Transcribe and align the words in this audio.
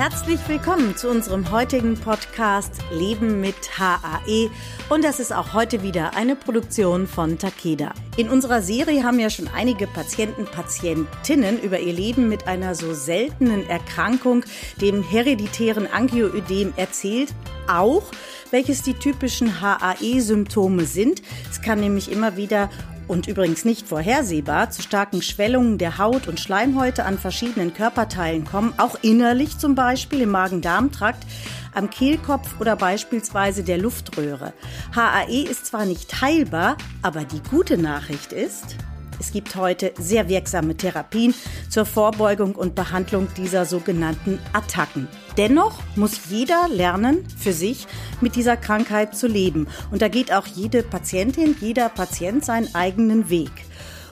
Herzlich 0.00 0.40
willkommen 0.48 0.96
zu 0.96 1.10
unserem 1.10 1.50
heutigen 1.50 1.92
Podcast 1.92 2.72
Leben 2.90 3.38
mit 3.38 3.78
HAE 3.78 4.48
und 4.88 5.04
das 5.04 5.20
ist 5.20 5.30
auch 5.30 5.52
heute 5.52 5.82
wieder 5.82 6.16
eine 6.16 6.36
Produktion 6.36 7.06
von 7.06 7.36
Takeda. 7.36 7.92
In 8.16 8.30
unserer 8.30 8.62
Serie 8.62 9.04
haben 9.04 9.18
ja 9.18 9.28
schon 9.28 9.48
einige 9.48 9.86
Patienten, 9.86 10.46
Patientinnen 10.46 11.60
über 11.60 11.80
ihr 11.80 11.92
Leben 11.92 12.30
mit 12.30 12.46
einer 12.48 12.74
so 12.74 12.94
seltenen 12.94 13.68
Erkrankung, 13.68 14.46
dem 14.80 15.02
hereditären 15.02 15.86
Angioödem 15.86 16.72
erzählt, 16.76 17.34
auch 17.68 18.04
welches 18.50 18.80
die 18.80 18.94
typischen 18.94 19.60
HAE-Symptome 19.60 20.86
sind. 20.86 21.20
Es 21.50 21.60
kann 21.60 21.78
nämlich 21.78 22.10
immer 22.10 22.38
wieder 22.38 22.70
und 23.10 23.26
übrigens 23.26 23.64
nicht 23.64 23.88
vorhersehbar 23.88 24.70
zu 24.70 24.82
starken 24.82 25.20
Schwellungen 25.20 25.78
der 25.78 25.98
Haut 25.98 26.28
und 26.28 26.38
Schleimhäute 26.38 27.04
an 27.04 27.18
verschiedenen 27.18 27.74
Körperteilen 27.74 28.44
kommen, 28.44 28.72
auch 28.76 28.96
innerlich 29.02 29.58
zum 29.58 29.74
Beispiel 29.74 30.20
im 30.20 30.30
Magen-Darm-Trakt, 30.30 31.26
am 31.74 31.90
Kehlkopf 31.90 32.60
oder 32.60 32.76
beispielsweise 32.76 33.64
der 33.64 33.78
Luftröhre. 33.78 34.52
HAE 34.94 35.42
ist 35.42 35.66
zwar 35.66 35.86
nicht 35.86 36.20
heilbar, 36.20 36.76
aber 37.02 37.24
die 37.24 37.42
gute 37.50 37.78
Nachricht 37.78 38.32
ist, 38.32 38.76
es 39.20 39.32
gibt 39.32 39.54
heute 39.54 39.92
sehr 39.98 40.28
wirksame 40.28 40.76
Therapien 40.76 41.34
zur 41.68 41.84
Vorbeugung 41.84 42.54
und 42.54 42.74
Behandlung 42.74 43.28
dieser 43.36 43.66
sogenannten 43.66 44.38
Attacken. 44.52 45.06
Dennoch 45.36 45.80
muss 45.94 46.30
jeder 46.30 46.68
lernen, 46.68 47.26
für 47.38 47.52
sich 47.52 47.86
mit 48.20 48.34
dieser 48.34 48.56
Krankheit 48.56 49.14
zu 49.14 49.28
leben. 49.28 49.68
Und 49.90 50.02
da 50.02 50.08
geht 50.08 50.32
auch 50.32 50.46
jede 50.46 50.82
Patientin, 50.82 51.54
jeder 51.60 51.88
Patient 51.90 52.44
seinen 52.44 52.74
eigenen 52.74 53.30
Weg. 53.30 53.52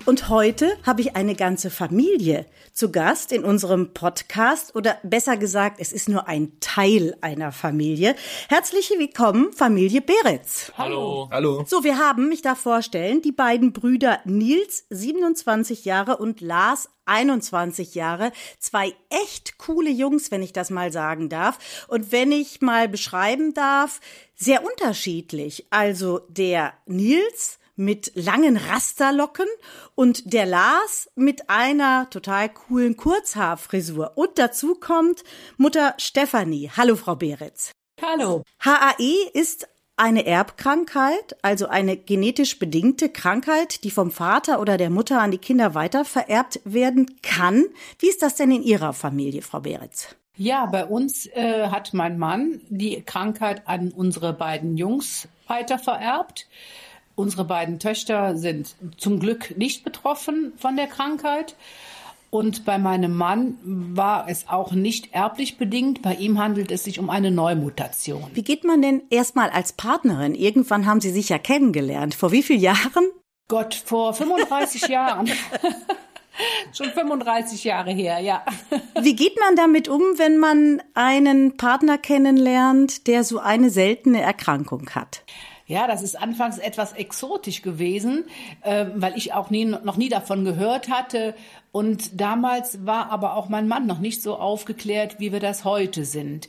Und 0.08 0.30
heute 0.30 0.74
habe 0.86 1.02
ich 1.02 1.16
eine 1.16 1.34
ganze 1.34 1.68
Familie 1.68 2.46
zu 2.72 2.90
Gast 2.90 3.30
in 3.30 3.44
unserem 3.44 3.92
Podcast 3.92 4.74
oder 4.74 4.96
besser 5.02 5.36
gesagt, 5.36 5.78
es 5.80 5.92
ist 5.92 6.08
nur 6.08 6.26
ein 6.26 6.58
Teil 6.60 7.14
einer 7.20 7.52
Familie. 7.52 8.16
Herzlich 8.48 8.90
willkommen, 8.96 9.52
Familie 9.52 10.00
Beretz. 10.00 10.72
Hallo. 10.78 11.28
Hallo. 11.30 11.62
So, 11.68 11.84
wir 11.84 11.98
haben, 11.98 12.32
ich 12.32 12.40
darf 12.40 12.58
vorstellen, 12.58 13.20
die 13.20 13.32
beiden 13.32 13.74
Brüder 13.74 14.20
Nils, 14.24 14.86
27 14.88 15.84
Jahre 15.84 16.16
und 16.16 16.40
Lars, 16.40 16.88
21 17.04 17.94
Jahre. 17.94 18.32
Zwei 18.58 18.94
echt 19.10 19.58
coole 19.58 19.90
Jungs, 19.90 20.30
wenn 20.30 20.42
ich 20.42 20.54
das 20.54 20.70
mal 20.70 20.90
sagen 20.90 21.28
darf. 21.28 21.84
Und 21.86 22.12
wenn 22.12 22.32
ich 22.32 22.62
mal 22.62 22.88
beschreiben 22.88 23.52
darf, 23.52 24.00
sehr 24.34 24.64
unterschiedlich. 24.64 25.66
Also 25.68 26.20
der 26.30 26.72
Nils 26.86 27.57
mit 27.78 28.12
langen 28.14 28.56
Rasterlocken 28.56 29.46
und 29.94 30.32
der 30.32 30.46
Lars 30.46 31.08
mit 31.14 31.48
einer 31.48 32.10
total 32.10 32.48
coolen 32.48 32.96
Kurzhaarfrisur. 32.96 34.12
Und 34.16 34.38
dazu 34.38 34.74
kommt 34.74 35.22
Mutter 35.56 35.94
Stefanie. 35.96 36.70
Hallo, 36.76 36.96
Frau 36.96 37.14
Beretz. 37.14 37.72
Hallo. 38.02 38.42
HAE 38.60 39.30
ist 39.32 39.68
eine 39.96 40.26
Erbkrankheit, 40.26 41.36
also 41.42 41.66
eine 41.66 41.96
genetisch 41.96 42.58
bedingte 42.58 43.08
Krankheit, 43.08 43.82
die 43.84 43.90
vom 43.90 44.10
Vater 44.10 44.60
oder 44.60 44.76
der 44.76 44.90
Mutter 44.90 45.20
an 45.20 45.30
die 45.30 45.38
Kinder 45.38 45.74
weitervererbt 45.74 46.60
werden 46.64 47.20
kann. 47.22 47.64
Wie 47.98 48.08
ist 48.08 48.22
das 48.22 48.36
denn 48.36 48.50
in 48.50 48.62
Ihrer 48.62 48.92
Familie, 48.92 49.42
Frau 49.42 49.60
Beretz? 49.60 50.14
Ja, 50.36 50.66
bei 50.66 50.84
uns 50.84 51.26
äh, 51.26 51.68
hat 51.68 51.94
mein 51.94 52.16
Mann 52.16 52.60
die 52.68 53.02
Krankheit 53.02 53.66
an 53.66 53.90
unsere 53.90 54.32
beiden 54.32 54.76
Jungs 54.76 55.26
weitervererbt. 55.48 56.46
Unsere 57.18 57.44
beiden 57.44 57.80
Töchter 57.80 58.36
sind 58.36 58.76
zum 58.96 59.18
Glück 59.18 59.58
nicht 59.58 59.82
betroffen 59.82 60.52
von 60.56 60.76
der 60.76 60.86
Krankheit. 60.86 61.56
Und 62.30 62.64
bei 62.64 62.78
meinem 62.78 63.16
Mann 63.16 63.58
war 63.64 64.28
es 64.28 64.48
auch 64.48 64.70
nicht 64.70 65.12
erblich 65.14 65.58
bedingt. 65.58 66.00
Bei 66.00 66.14
ihm 66.14 66.38
handelt 66.38 66.70
es 66.70 66.84
sich 66.84 67.00
um 67.00 67.10
eine 67.10 67.32
Neumutation. 67.32 68.30
Wie 68.34 68.44
geht 68.44 68.62
man 68.62 68.82
denn 68.82 69.02
erstmal 69.10 69.50
als 69.50 69.72
Partnerin? 69.72 70.36
Irgendwann 70.36 70.86
haben 70.86 71.00
Sie 71.00 71.10
sich 71.10 71.28
ja 71.28 71.38
kennengelernt. 71.38 72.14
Vor 72.14 72.30
wie 72.30 72.44
vielen 72.44 72.60
Jahren? 72.60 73.10
Gott, 73.48 73.74
vor 73.74 74.14
35 74.14 74.82
Jahren. 74.88 75.28
Schon 76.72 76.90
35 76.90 77.64
Jahre 77.64 77.90
her, 77.90 78.20
ja. 78.20 78.44
Wie 79.00 79.16
geht 79.16 79.36
man 79.40 79.56
damit 79.56 79.88
um, 79.88 80.02
wenn 80.18 80.38
man 80.38 80.80
einen 80.94 81.56
Partner 81.56 81.98
kennenlernt, 81.98 83.08
der 83.08 83.24
so 83.24 83.40
eine 83.40 83.70
seltene 83.70 84.20
Erkrankung 84.20 84.90
hat? 84.90 85.24
Ja, 85.68 85.86
das 85.86 86.02
ist 86.02 86.18
anfangs 86.18 86.56
etwas 86.56 86.94
exotisch 86.94 87.60
gewesen, 87.60 88.24
äh, 88.62 88.86
weil 88.94 89.16
ich 89.18 89.34
auch 89.34 89.50
nie, 89.50 89.66
noch 89.66 89.98
nie 89.98 90.08
davon 90.08 90.46
gehört 90.46 90.88
hatte. 90.88 91.34
Und 91.72 92.18
damals 92.18 92.86
war 92.86 93.10
aber 93.10 93.36
auch 93.36 93.50
mein 93.50 93.68
Mann 93.68 93.86
noch 93.86 93.98
nicht 93.98 94.22
so 94.22 94.36
aufgeklärt, 94.36 95.20
wie 95.20 95.30
wir 95.30 95.40
das 95.40 95.66
heute 95.66 96.06
sind. 96.06 96.48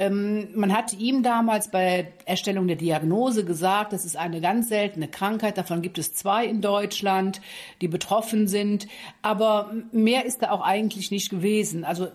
Ähm, 0.00 0.48
man 0.56 0.76
hat 0.76 0.92
ihm 0.92 1.22
damals 1.22 1.70
bei 1.70 2.12
Erstellung 2.24 2.66
der 2.66 2.76
Diagnose 2.76 3.44
gesagt, 3.44 3.92
das 3.92 4.04
ist 4.04 4.16
eine 4.16 4.40
ganz 4.40 4.68
seltene 4.68 5.06
Krankheit. 5.06 5.56
Davon 5.56 5.80
gibt 5.80 5.96
es 5.96 6.12
zwei 6.14 6.44
in 6.44 6.60
Deutschland, 6.60 7.40
die 7.80 7.88
betroffen 7.88 8.48
sind. 8.48 8.88
Aber 9.22 9.72
mehr 9.92 10.24
ist 10.24 10.42
da 10.42 10.50
auch 10.50 10.62
eigentlich 10.62 11.12
nicht 11.12 11.30
gewesen. 11.30 11.84
Also 11.84 12.08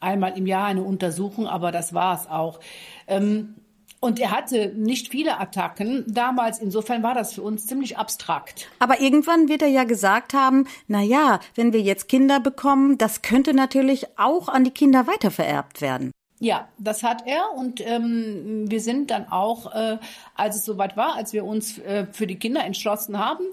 einmal 0.00 0.36
im 0.36 0.48
Jahr 0.48 0.66
eine 0.66 0.82
Untersuchung, 0.82 1.46
aber 1.46 1.70
das 1.70 1.94
war 1.94 2.16
es 2.16 2.28
auch. 2.28 2.58
Ähm, 3.06 3.54
und 4.00 4.18
er 4.18 4.30
hatte 4.30 4.72
nicht 4.74 5.08
viele 5.08 5.38
Attacken 5.38 6.04
damals. 6.08 6.58
Insofern 6.58 7.02
war 7.02 7.14
das 7.14 7.34
für 7.34 7.42
uns 7.42 7.66
ziemlich 7.66 7.98
abstrakt. 7.98 8.68
Aber 8.78 9.00
irgendwann 9.00 9.48
wird 9.48 9.62
er 9.62 9.68
ja 9.68 9.84
gesagt 9.84 10.32
haben, 10.32 10.66
na 10.88 11.02
ja, 11.02 11.38
wenn 11.54 11.72
wir 11.72 11.80
jetzt 11.80 12.08
Kinder 12.08 12.40
bekommen, 12.40 12.96
das 12.98 13.22
könnte 13.22 13.54
natürlich 13.54 14.06
auch 14.18 14.48
an 14.48 14.64
die 14.64 14.70
Kinder 14.70 15.06
weitervererbt 15.06 15.82
werden. 15.82 16.12
Ja, 16.42 16.68
das 16.78 17.02
hat 17.02 17.26
er 17.26 17.52
und 17.54 17.86
ähm, 17.86 18.64
wir 18.70 18.80
sind 18.80 19.10
dann 19.10 19.28
auch, 19.28 19.74
äh, 19.74 19.98
als 20.34 20.56
es 20.56 20.64
soweit 20.64 20.96
war, 20.96 21.14
als 21.14 21.34
wir 21.34 21.44
uns 21.44 21.76
äh, 21.78 22.06
für 22.12 22.26
die 22.26 22.36
Kinder 22.36 22.64
entschlossen 22.64 23.18
haben, 23.18 23.44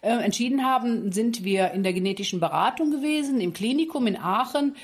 äh, 0.00 0.10
entschieden 0.10 0.66
haben, 0.66 1.12
sind 1.12 1.44
wir 1.44 1.70
in 1.70 1.84
der 1.84 1.92
genetischen 1.92 2.40
Beratung 2.40 2.90
gewesen 2.90 3.40
im 3.40 3.52
Klinikum 3.52 4.08
in 4.08 4.16
Aachen 4.16 4.74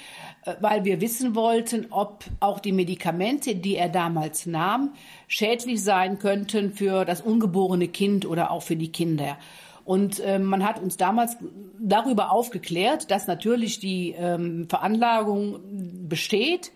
weil 0.60 0.84
wir 0.84 1.00
wissen 1.00 1.34
wollten, 1.34 1.86
ob 1.90 2.24
auch 2.40 2.60
die 2.60 2.72
Medikamente, 2.72 3.54
die 3.54 3.76
er 3.76 3.88
damals 3.88 4.46
nahm, 4.46 4.94
schädlich 5.28 5.82
sein 5.82 6.18
könnten 6.18 6.72
für 6.72 7.04
das 7.04 7.20
ungeborene 7.20 7.88
Kind 7.88 8.26
oder 8.26 8.50
auch 8.50 8.62
für 8.62 8.76
die 8.76 8.92
Kinder. 8.92 9.36
Und 9.84 10.20
äh, 10.20 10.38
man 10.38 10.64
hat 10.64 10.80
uns 10.80 10.96
damals 10.96 11.36
darüber 11.78 12.30
aufgeklärt, 12.30 13.10
dass 13.10 13.26
natürlich 13.26 13.80
die 13.80 14.14
ähm, 14.16 14.68
Veranlagung 14.68 15.60
besteht, 16.08 16.72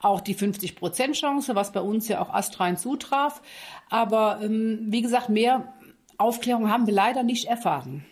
auch 0.00 0.20
die 0.20 0.34
50 0.34 0.76
Prozent 0.76 1.14
Chance, 1.14 1.54
was 1.54 1.72
bei 1.72 1.80
uns 1.80 2.08
ja 2.08 2.20
auch 2.20 2.32
astrein 2.32 2.76
zutraf. 2.76 3.40
Aber 3.88 4.40
ähm, 4.42 4.86
wie 4.88 5.02
gesagt, 5.02 5.28
mehr 5.28 5.72
Aufklärung 6.18 6.70
haben 6.70 6.86
wir 6.86 6.94
leider 6.94 7.22
nicht 7.22 7.46
erfahren. 7.46 8.04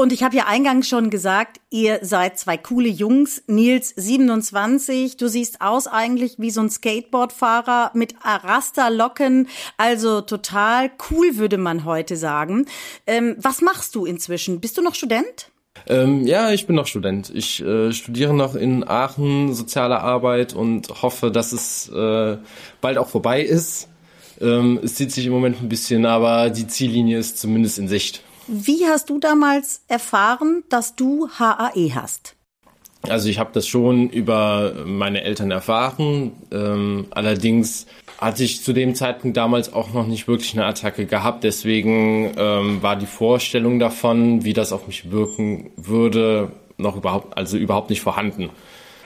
Und 0.00 0.12
ich 0.12 0.22
habe 0.22 0.36
ja 0.36 0.46
eingangs 0.46 0.88
schon 0.88 1.10
gesagt, 1.10 1.60
ihr 1.70 1.98
seid 2.02 2.38
zwei 2.38 2.56
coole 2.56 2.88
Jungs. 2.88 3.42
Nils 3.48 3.92
27, 3.96 5.16
du 5.16 5.26
siehst 5.26 5.60
aus 5.60 5.88
eigentlich 5.88 6.36
wie 6.38 6.52
so 6.52 6.60
ein 6.60 6.70
Skateboardfahrer 6.70 7.90
mit 7.94 8.14
Rasterlocken, 8.22 9.48
also 9.76 10.20
total 10.20 10.92
cool 11.10 11.36
würde 11.36 11.58
man 11.58 11.84
heute 11.84 12.16
sagen. 12.16 12.66
Ähm, 13.08 13.34
was 13.38 13.60
machst 13.60 13.96
du 13.96 14.06
inzwischen? 14.06 14.60
Bist 14.60 14.78
du 14.78 14.82
noch 14.82 14.94
Student? 14.94 15.50
Ähm, 15.88 16.24
ja, 16.28 16.52
ich 16.52 16.68
bin 16.68 16.76
noch 16.76 16.86
Student. 16.86 17.32
Ich 17.34 17.60
äh, 17.60 17.90
studiere 17.92 18.34
noch 18.34 18.54
in 18.54 18.86
Aachen 18.86 19.52
soziale 19.52 19.98
Arbeit 19.98 20.54
und 20.54 21.02
hoffe, 21.02 21.32
dass 21.32 21.50
es 21.50 21.88
äh, 21.88 22.36
bald 22.80 22.98
auch 22.98 23.08
vorbei 23.08 23.42
ist. 23.42 23.88
Ähm, 24.40 24.78
es 24.80 24.94
zieht 24.94 25.10
sich 25.10 25.26
im 25.26 25.32
Moment 25.32 25.60
ein 25.60 25.68
bisschen, 25.68 26.06
aber 26.06 26.50
die 26.50 26.68
Ziellinie 26.68 27.18
ist 27.18 27.38
zumindest 27.38 27.80
in 27.80 27.88
Sicht. 27.88 28.22
Wie 28.50 28.86
hast 28.86 29.10
du 29.10 29.18
damals 29.18 29.82
erfahren, 29.88 30.64
dass 30.70 30.96
du 30.96 31.28
HAE 31.38 31.94
hast? 31.94 32.34
Also 33.02 33.28
ich 33.28 33.38
habe 33.38 33.50
das 33.52 33.68
schon 33.68 34.08
über 34.08 34.72
meine 34.86 35.22
Eltern 35.22 35.50
erfahren. 35.50 36.32
Ähm, 36.50 37.08
allerdings 37.10 37.86
hatte 38.16 38.44
ich 38.44 38.64
zu 38.64 38.72
dem 38.72 38.94
Zeitpunkt 38.94 39.36
damals 39.36 39.74
auch 39.74 39.92
noch 39.92 40.06
nicht 40.06 40.28
wirklich 40.28 40.54
eine 40.54 40.64
Attacke 40.64 41.04
gehabt. 41.04 41.44
Deswegen 41.44 42.32
ähm, 42.38 42.82
war 42.82 42.96
die 42.96 43.06
Vorstellung 43.06 43.78
davon, 43.78 44.44
wie 44.44 44.54
das 44.54 44.72
auf 44.72 44.86
mich 44.86 45.10
wirken 45.10 45.70
würde, 45.76 46.50
noch 46.78 46.96
überhaupt, 46.96 47.36
also 47.36 47.58
überhaupt 47.58 47.90
nicht 47.90 48.00
vorhanden. 48.00 48.48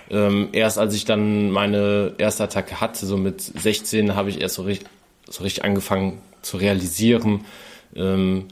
Ähm, 0.09 0.51
erst 0.53 0.79
als 0.79 0.95
ich 0.95 1.05
dann 1.05 1.51
meine 1.51 2.15
erste 2.17 2.45
Attacke 2.45 2.81
hatte, 2.81 3.07
so 3.07 3.17
mit 3.17 3.41
16, 3.41 4.15
habe 4.15 4.31
ich 4.31 4.41
erst 4.41 4.55
so 4.55 4.63
richtig, 4.63 4.89
so 5.29 5.43
richtig 5.43 5.65
angefangen 5.65 6.19
zu 6.43 6.59
realisieren, 6.59 7.45
ähm, 7.97 8.47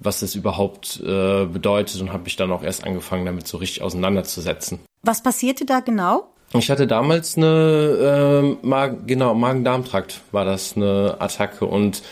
was 0.00 0.20
das 0.20 0.34
überhaupt 0.34 1.00
äh, 1.00 1.46
bedeutet 1.46 2.00
und 2.00 2.12
habe 2.12 2.24
mich 2.24 2.36
dann 2.36 2.52
auch 2.52 2.62
erst 2.62 2.84
angefangen, 2.84 3.24
damit 3.24 3.46
so 3.46 3.58
richtig 3.58 3.82
auseinanderzusetzen. 3.82 4.80
Was 5.02 5.22
passierte 5.22 5.64
da 5.64 5.80
genau? 5.80 6.28
Ich 6.52 6.70
hatte 6.70 6.86
damals 6.86 7.36
eine, 7.36 8.56
äh, 8.62 8.66
Mag 8.66 9.06
genau, 9.06 9.34
Magen-Darm-Trakt 9.34 10.20
war 10.30 10.44
das, 10.44 10.76
eine 10.76 11.16
Attacke 11.18 11.66
und 11.66 12.02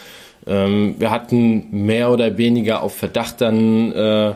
ähm, 0.46 0.96
wir 0.98 1.10
hatten 1.10 1.68
mehr 1.70 2.10
oder 2.10 2.36
weniger 2.36 2.82
auf 2.82 2.96
Verdacht 2.96 3.40
dann 3.40 3.92
äh, 3.92 4.34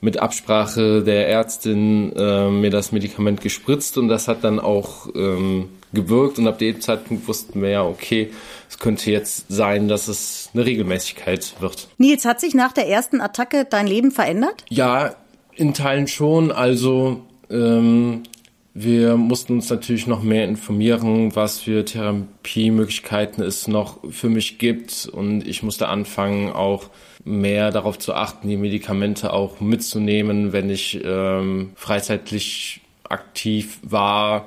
mit 0.00 0.18
Absprache 0.18 1.02
der 1.02 1.28
Ärztin 1.28 2.12
äh, 2.16 2.48
mir 2.48 2.70
das 2.70 2.92
Medikament 2.92 3.40
gespritzt 3.40 3.98
und 3.98 4.08
das 4.08 4.28
hat 4.28 4.44
dann 4.44 4.58
auch 4.58 5.08
ähm, 5.14 5.68
gewirkt 5.92 6.38
und 6.38 6.46
ab 6.46 6.58
dem 6.58 6.80
Zeitpunkt 6.80 7.28
wussten 7.28 7.60
wir 7.60 7.70
ja, 7.70 7.84
okay, 7.84 8.30
es 8.68 8.78
könnte 8.78 9.10
jetzt 9.10 9.46
sein, 9.48 9.88
dass 9.88 10.08
es 10.08 10.50
eine 10.54 10.64
Regelmäßigkeit 10.64 11.54
wird. 11.60 11.88
Nils, 11.98 12.24
hat 12.24 12.40
sich 12.40 12.54
nach 12.54 12.72
der 12.72 12.88
ersten 12.88 13.20
Attacke 13.20 13.66
dein 13.68 13.86
Leben 13.86 14.10
verändert? 14.10 14.64
Ja, 14.68 15.16
in 15.54 15.74
Teilen 15.74 16.08
schon. 16.08 16.52
Also 16.52 17.20
ähm, 17.50 18.22
wir 18.72 19.16
mussten 19.16 19.54
uns 19.54 19.68
natürlich 19.68 20.06
noch 20.06 20.22
mehr 20.22 20.44
informieren, 20.44 21.34
was 21.34 21.60
für 21.60 21.84
Therapiemöglichkeiten 21.84 23.42
es 23.42 23.66
noch 23.66 23.98
für 24.10 24.28
mich 24.28 24.58
gibt. 24.58 25.08
Und 25.12 25.46
ich 25.46 25.62
musste 25.62 25.88
anfangen, 25.88 26.50
auch 26.50 26.84
mehr 27.24 27.72
darauf 27.72 27.98
zu 27.98 28.14
achten, 28.14 28.48
die 28.48 28.56
Medikamente 28.56 29.32
auch 29.32 29.60
mitzunehmen, 29.60 30.52
wenn 30.52 30.70
ich 30.70 31.00
ähm, 31.04 31.70
freizeitlich 31.74 32.80
aktiv 33.08 33.80
war, 33.82 34.46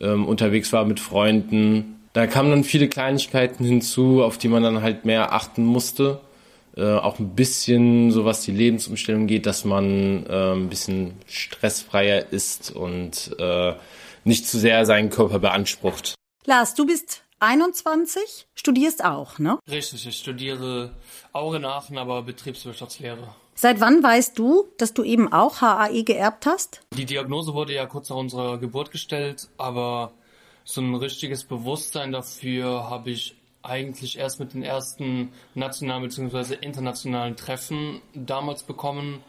ähm, 0.00 0.26
unterwegs 0.26 0.72
war 0.72 0.84
mit 0.84 1.00
Freunden. 1.00 1.96
Da 2.12 2.28
kamen 2.28 2.50
dann 2.50 2.64
viele 2.64 2.88
Kleinigkeiten 2.88 3.64
hinzu, 3.64 4.22
auf 4.22 4.38
die 4.38 4.48
man 4.48 4.62
dann 4.62 4.82
halt 4.82 5.04
mehr 5.04 5.32
achten 5.32 5.64
musste. 5.64 6.20
Äh, 6.76 6.94
auch 6.96 7.20
ein 7.20 7.34
bisschen, 7.36 8.10
so 8.10 8.24
was 8.24 8.42
die 8.42 8.50
Lebensumstellung 8.50 9.26
geht, 9.28 9.46
dass 9.46 9.64
man 9.64 10.26
äh, 10.26 10.52
ein 10.54 10.68
bisschen 10.68 11.14
stressfreier 11.26 12.32
ist 12.32 12.72
und 12.72 13.36
äh, 13.38 13.74
nicht 14.24 14.48
zu 14.48 14.58
sehr 14.58 14.84
seinen 14.84 15.10
Körper 15.10 15.38
beansprucht. 15.38 16.14
Lars, 16.46 16.74
du 16.74 16.84
bist 16.84 17.22
21, 17.38 18.48
studierst 18.54 19.04
auch, 19.04 19.38
ne? 19.38 19.58
Richtig, 19.70 20.06
ich 20.06 20.16
studiere 20.16 20.90
auch 21.32 21.54
in 21.54 21.64
Aachen, 21.64 21.96
aber 21.96 22.22
Betriebswirtschaftslehre. 22.22 23.34
Seit 23.54 23.80
wann 23.80 24.02
weißt 24.02 24.36
du, 24.36 24.66
dass 24.78 24.94
du 24.94 25.04
eben 25.04 25.32
auch 25.32 25.60
HAE 25.60 26.02
geerbt 26.02 26.46
hast? 26.46 26.80
Die 26.96 27.04
Diagnose 27.04 27.54
wurde 27.54 27.72
ja 27.72 27.86
kurz 27.86 28.08
nach 28.08 28.16
unserer 28.16 28.58
Geburt 28.58 28.90
gestellt, 28.90 29.48
aber 29.58 30.12
so 30.64 30.80
ein 30.80 30.94
richtiges 30.94 31.44
Bewusstsein 31.44 32.10
dafür 32.10 32.90
habe 32.90 33.10
ich 33.10 33.36
eigentlich 33.64 34.18
erst 34.18 34.40
mit 34.40 34.54
den 34.54 34.62
ersten 34.62 35.32
nationalen 35.54 36.02
bzw. 36.02 36.54
internationalen 36.60 37.36
Treffen 37.36 38.02
damals 38.14 38.62
bekommen, 38.62 39.22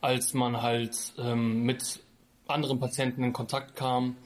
als 0.00 0.34
man 0.34 0.62
halt 0.62 0.96
ähm, 1.18 1.62
mit 1.62 2.00
anderen 2.46 2.78
Patienten 2.78 3.22
in 3.22 3.32
Kontakt 3.32 3.76
kam. 3.76 4.16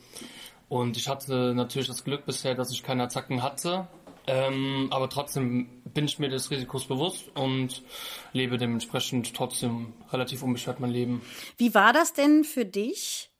Und 0.68 0.96
ich 0.96 1.08
hatte 1.08 1.54
natürlich 1.54 1.88
das 1.88 2.04
Glück 2.04 2.24
bisher, 2.24 2.54
dass 2.54 2.70
ich 2.70 2.82
keine 2.82 3.04
Attacken 3.04 3.42
hatte. 3.42 3.88
Ähm, 4.26 4.88
aber 4.90 5.08
trotzdem 5.08 5.68
bin 5.84 6.04
ich 6.04 6.18
mir 6.18 6.28
des 6.28 6.50
Risikos 6.50 6.86
bewusst 6.86 7.24
und 7.34 7.82
lebe 8.32 8.56
dementsprechend 8.56 9.34
trotzdem 9.34 9.92
relativ 10.12 10.42
unbeschwert 10.42 10.78
mein 10.80 10.90
Leben. 10.90 11.22
Wie 11.56 11.74
war 11.74 11.92
das 11.92 12.12
denn 12.12 12.44
für 12.44 12.64
dich, 12.64 13.30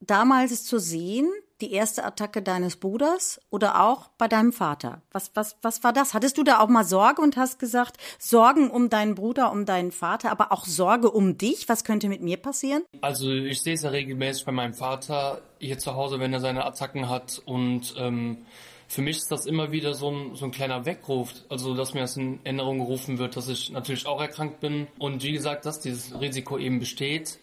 damals 0.00 0.64
zu 0.64 0.78
sehen, 0.78 1.30
die 1.60 1.72
erste 1.72 2.04
Attacke 2.04 2.42
deines 2.42 2.76
Bruders 2.76 3.40
oder 3.50 3.82
auch 3.82 4.08
bei 4.18 4.28
deinem 4.28 4.52
Vater? 4.52 5.02
Was, 5.12 5.30
was, 5.34 5.56
was 5.62 5.84
war 5.84 5.92
das? 5.92 6.14
Hattest 6.14 6.38
du 6.38 6.42
da 6.42 6.60
auch 6.60 6.68
mal 6.68 6.84
Sorge 6.84 7.22
und 7.22 7.36
hast 7.36 7.58
gesagt, 7.58 7.96
Sorgen 8.18 8.70
um 8.70 8.90
deinen 8.90 9.14
Bruder, 9.14 9.52
um 9.52 9.64
deinen 9.64 9.92
Vater, 9.92 10.30
aber 10.30 10.52
auch 10.52 10.64
Sorge 10.64 11.10
um 11.10 11.38
dich? 11.38 11.68
Was 11.68 11.84
könnte 11.84 12.08
mit 12.08 12.22
mir 12.22 12.36
passieren? 12.36 12.82
Also 13.00 13.30
ich 13.30 13.62
sehe 13.62 13.74
es 13.74 13.82
ja 13.82 13.90
regelmäßig 13.90 14.44
bei 14.44 14.52
meinem 14.52 14.74
Vater 14.74 15.40
hier 15.58 15.78
zu 15.78 15.94
Hause, 15.94 16.20
wenn 16.20 16.32
er 16.32 16.40
seine 16.40 16.64
Attacken 16.64 17.08
hat 17.08 17.40
und 17.44 17.94
ähm, 17.96 18.44
für 18.86 19.02
mich 19.02 19.16
ist 19.16 19.30
das 19.30 19.46
immer 19.46 19.72
wieder 19.72 19.94
so 19.94 20.10
ein, 20.10 20.36
so 20.36 20.44
ein 20.44 20.50
kleiner 20.50 20.84
Weckruf, 20.84 21.32
also 21.48 21.74
dass 21.74 21.94
mir 21.94 22.00
das 22.00 22.16
in 22.16 22.38
Erinnerung 22.44 22.78
gerufen 22.78 23.18
wird, 23.18 23.36
dass 23.36 23.48
ich 23.48 23.70
natürlich 23.70 24.06
auch 24.06 24.20
erkrankt 24.20 24.60
bin 24.60 24.86
und 24.98 25.22
wie 25.22 25.32
gesagt, 25.32 25.66
dass 25.66 25.80
dieses 25.80 26.20
Risiko 26.20 26.58
eben 26.58 26.78
besteht. 26.78 27.38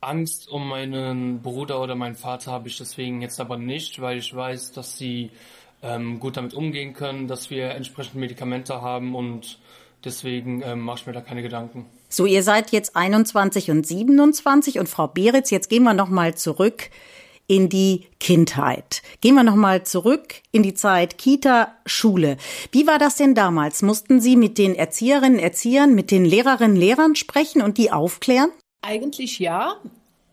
Angst 0.00 0.48
um 0.48 0.68
meinen 0.68 1.42
Bruder 1.42 1.80
oder 1.80 1.94
meinen 1.94 2.14
Vater 2.14 2.52
habe 2.52 2.68
ich 2.68 2.78
deswegen 2.78 3.20
jetzt 3.22 3.40
aber 3.40 3.56
nicht, 3.56 4.00
weil 4.00 4.18
ich 4.18 4.34
weiß, 4.34 4.72
dass 4.72 4.96
sie 4.96 5.30
ähm, 5.82 6.20
gut 6.20 6.36
damit 6.36 6.54
umgehen 6.54 6.94
können, 6.94 7.28
dass 7.28 7.50
wir 7.50 7.70
entsprechende 7.70 8.18
Medikamente 8.18 8.80
haben 8.80 9.14
und 9.14 9.58
deswegen 10.04 10.62
ähm, 10.62 10.80
mache 10.80 11.00
ich 11.00 11.06
mir 11.06 11.12
da 11.12 11.20
keine 11.20 11.42
Gedanken. 11.42 11.86
So, 12.08 12.26
ihr 12.26 12.42
seid 12.42 12.70
jetzt 12.70 12.96
21 12.96 13.70
und 13.70 13.86
27 13.86 14.78
und 14.78 14.88
Frau 14.88 15.08
Beritz, 15.08 15.50
jetzt 15.50 15.68
gehen 15.68 15.82
wir 15.82 15.94
noch 15.94 16.08
mal 16.08 16.34
zurück 16.34 16.90
in 17.48 17.68
die 17.68 18.06
Kindheit. 18.20 19.02
Gehen 19.20 19.34
wir 19.34 19.42
noch 19.42 19.56
mal 19.56 19.82
zurück 19.82 20.34
in 20.52 20.62
die 20.62 20.74
Zeit 20.74 21.18
Kita, 21.18 21.74
Schule. 21.86 22.36
Wie 22.72 22.86
war 22.86 22.98
das 22.98 23.16
denn 23.16 23.34
damals? 23.34 23.82
Mussten 23.82 24.20
Sie 24.20 24.36
mit 24.36 24.58
den 24.58 24.74
Erzieherinnen, 24.74 25.38
Erziehern, 25.38 25.94
mit 25.94 26.10
den 26.10 26.24
Lehrerinnen, 26.24 26.76
Lehrern 26.76 27.16
sprechen 27.16 27.62
und 27.62 27.78
die 27.78 27.90
aufklären? 27.90 28.50
Eigentlich 28.82 29.38
ja, 29.38 29.76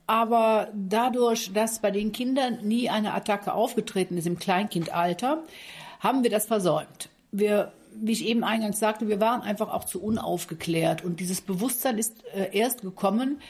aber 0.07 0.69
dadurch, 0.73 1.51
dass 1.53 1.79
bei 1.79 1.91
den 1.91 2.11
Kindern 2.11 2.59
nie 2.63 2.89
eine 2.89 3.13
Attacke 3.13 3.53
aufgetreten 3.53 4.17
ist 4.17 4.27
im 4.27 4.37
Kleinkindalter, 4.37 5.43
haben 5.99 6.23
wir 6.23 6.29
das 6.29 6.45
versäumt. 6.45 7.09
Wir, 7.31 7.71
wie 7.95 8.11
ich 8.11 8.25
eben 8.25 8.43
eingangs 8.43 8.79
sagte, 8.79 9.07
wir 9.07 9.19
waren 9.19 9.41
einfach 9.41 9.73
auch 9.73 9.85
zu 9.85 10.01
unaufgeklärt 10.01 11.03
und 11.03 11.19
dieses 11.19 11.41
Bewusstsein 11.41 11.97
ist 11.97 12.23
äh, 12.35 12.55
erst 12.55 12.81
gekommen, 12.81 13.41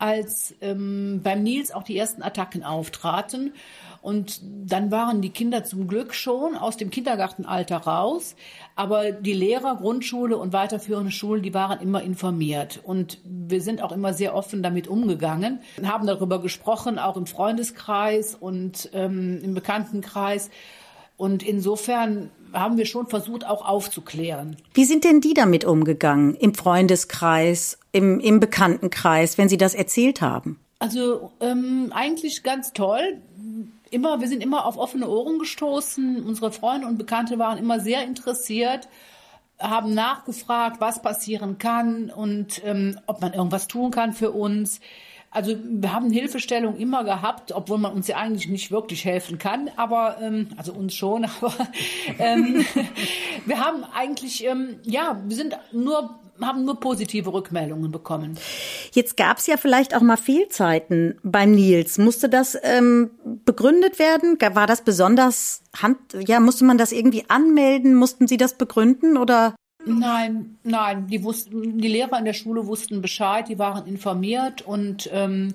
als 0.00 0.54
ähm, 0.62 1.20
beim 1.22 1.42
Nils 1.42 1.70
auch 1.72 1.82
die 1.82 1.96
ersten 1.98 2.22
Attacken 2.22 2.64
auftraten. 2.64 3.52
Und 4.00 4.40
dann 4.42 4.90
waren 4.90 5.20
die 5.20 5.28
Kinder 5.28 5.62
zum 5.62 5.86
Glück 5.86 6.14
schon 6.14 6.56
aus 6.56 6.78
dem 6.78 6.90
Kindergartenalter 6.90 7.76
raus. 7.76 8.34
Aber 8.76 9.12
die 9.12 9.32
Lehrer, 9.32 9.76
Grundschule 9.76 10.36
und 10.36 10.52
weiterführende 10.52 11.10
Schulen, 11.10 11.42
die 11.42 11.52
waren 11.52 11.80
immer 11.80 12.02
informiert. 12.02 12.80
Und 12.82 13.18
wir 13.24 13.60
sind 13.60 13.82
auch 13.82 13.92
immer 13.92 14.14
sehr 14.14 14.34
offen 14.34 14.62
damit 14.62 14.88
umgegangen, 14.88 15.60
haben 15.84 16.06
darüber 16.06 16.40
gesprochen, 16.40 16.98
auch 16.98 17.16
im 17.16 17.26
Freundeskreis 17.26 18.34
und 18.34 18.88
ähm, 18.92 19.40
im 19.42 19.54
Bekanntenkreis. 19.54 20.50
Und 21.16 21.42
insofern 21.42 22.30
haben 22.52 22.78
wir 22.78 22.86
schon 22.86 23.06
versucht, 23.06 23.46
auch 23.46 23.68
aufzuklären. 23.68 24.56
Wie 24.72 24.84
sind 24.84 25.04
denn 25.04 25.20
die 25.20 25.34
damit 25.34 25.64
umgegangen? 25.64 26.34
Im 26.34 26.54
Freundeskreis, 26.54 27.78
im, 27.92 28.20
im 28.20 28.40
Bekanntenkreis, 28.40 29.36
wenn 29.36 29.48
Sie 29.48 29.58
das 29.58 29.74
erzählt 29.74 30.22
haben? 30.22 30.58
Also 30.78 31.30
ähm, 31.40 31.92
eigentlich 31.94 32.42
ganz 32.42 32.72
toll. 32.72 33.20
Immer, 33.90 34.20
wir 34.20 34.28
sind 34.28 34.42
immer 34.42 34.66
auf 34.66 34.76
offene 34.76 35.08
Ohren 35.08 35.38
gestoßen. 35.38 36.24
Unsere 36.24 36.52
Freunde 36.52 36.86
und 36.86 36.96
Bekannte 36.96 37.38
waren 37.38 37.58
immer 37.58 37.80
sehr 37.80 38.04
interessiert, 38.04 38.88
haben 39.58 39.94
nachgefragt, 39.94 40.80
was 40.80 41.02
passieren 41.02 41.58
kann 41.58 42.10
und 42.10 42.62
ähm, 42.64 42.98
ob 43.06 43.20
man 43.20 43.32
irgendwas 43.32 43.68
tun 43.68 43.90
kann 43.90 44.12
für 44.12 44.30
uns. 44.30 44.80
Also 45.30 45.54
wir 45.62 45.92
haben 45.92 46.10
Hilfestellung 46.10 46.76
immer 46.76 47.04
gehabt, 47.04 47.52
obwohl 47.52 47.78
man 47.78 47.92
uns 47.92 48.08
ja 48.08 48.16
eigentlich 48.16 48.48
nicht 48.48 48.72
wirklich 48.72 49.04
helfen 49.04 49.38
kann, 49.38 49.70
aber 49.76 50.18
ähm, 50.20 50.48
also 50.56 50.72
uns 50.72 50.94
schon, 50.94 51.24
aber 51.40 51.54
ähm, 52.18 52.64
wir 53.46 53.64
haben 53.64 53.84
eigentlich 53.94 54.44
ähm, 54.44 54.80
ja, 54.82 55.20
wir 55.24 55.36
sind 55.36 55.56
nur 55.72 56.18
haben 56.40 56.64
nur 56.64 56.80
positive 56.80 57.32
Rückmeldungen 57.32 57.92
bekommen. 57.92 58.38
Jetzt 58.92 59.16
gab 59.16 59.38
es 59.38 59.46
ja 59.46 59.56
vielleicht 59.56 59.94
auch 59.94 60.00
mal 60.00 60.16
Fehlzeiten 60.16 61.18
beim 61.22 61.52
Nils. 61.52 61.98
Musste 61.98 62.28
das 62.28 62.56
ähm, 62.62 63.10
begründet 63.44 63.98
werden? 63.98 64.38
War 64.40 64.66
das 64.66 64.82
besonders 64.82 65.62
Hand? 65.76 65.98
Ja, 66.26 66.40
musste 66.40 66.64
man 66.64 66.78
das 66.78 66.92
irgendwie 66.92 67.24
anmelden? 67.28 67.94
Mussten 67.94 68.26
Sie 68.26 68.38
das 68.38 68.56
begründen 68.56 69.16
oder? 69.18 69.54
Nein, 69.86 70.58
nein, 70.62 71.06
die 71.06 71.24
wussten, 71.24 71.78
die 71.78 71.88
Lehrer 71.88 72.18
in 72.18 72.26
der 72.26 72.34
Schule 72.34 72.66
wussten 72.66 73.00
Bescheid, 73.00 73.48
die 73.48 73.58
waren 73.58 73.86
informiert 73.86 74.60
und 74.62 75.08
ähm, 75.12 75.54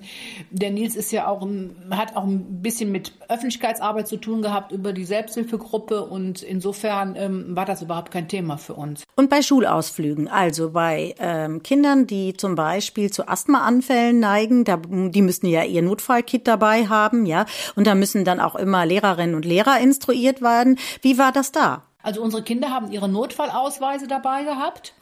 der 0.50 0.72
Nils 0.72 0.96
ist 0.96 1.12
ja 1.12 1.28
auch 1.28 1.46
hat 1.90 2.16
auch 2.16 2.24
ein 2.24 2.60
bisschen 2.60 2.90
mit 2.90 3.12
Öffentlichkeitsarbeit 3.28 4.08
zu 4.08 4.16
tun 4.16 4.42
gehabt 4.42 4.72
über 4.72 4.92
die 4.92 5.04
Selbsthilfegruppe 5.04 6.04
und 6.04 6.42
insofern 6.42 7.14
ähm, 7.16 7.54
war 7.54 7.66
das 7.66 7.82
überhaupt 7.82 8.10
kein 8.10 8.26
Thema 8.26 8.56
für 8.58 8.74
uns. 8.74 9.04
Und 9.14 9.30
bei 9.30 9.42
Schulausflügen, 9.42 10.26
also 10.26 10.70
bei 10.70 11.14
ähm, 11.20 11.62
Kindern, 11.62 12.08
die 12.08 12.36
zum 12.36 12.56
Beispiel 12.56 13.12
zu 13.12 13.28
Asthmaanfällen 13.28 14.18
neigen, 14.18 14.64
da, 14.64 14.76
die 14.76 15.22
müssen 15.22 15.46
ja 15.46 15.62
ihr 15.62 15.82
Notfallkit 15.82 16.48
dabei 16.48 16.88
haben, 16.88 17.26
ja, 17.26 17.46
und 17.76 17.86
da 17.86 17.94
müssen 17.94 18.24
dann 18.24 18.40
auch 18.40 18.56
immer 18.56 18.86
Lehrerinnen 18.86 19.36
und 19.36 19.44
Lehrer 19.44 19.78
instruiert 19.78 20.42
werden. 20.42 20.78
Wie 21.02 21.16
war 21.16 21.30
das 21.30 21.52
da? 21.52 21.85
Also 22.06 22.22
unsere 22.22 22.44
Kinder 22.44 22.70
haben 22.70 22.92
ihre 22.92 23.08
Notfallausweise 23.08 24.06
dabei 24.06 24.44
gehabt 24.44 24.94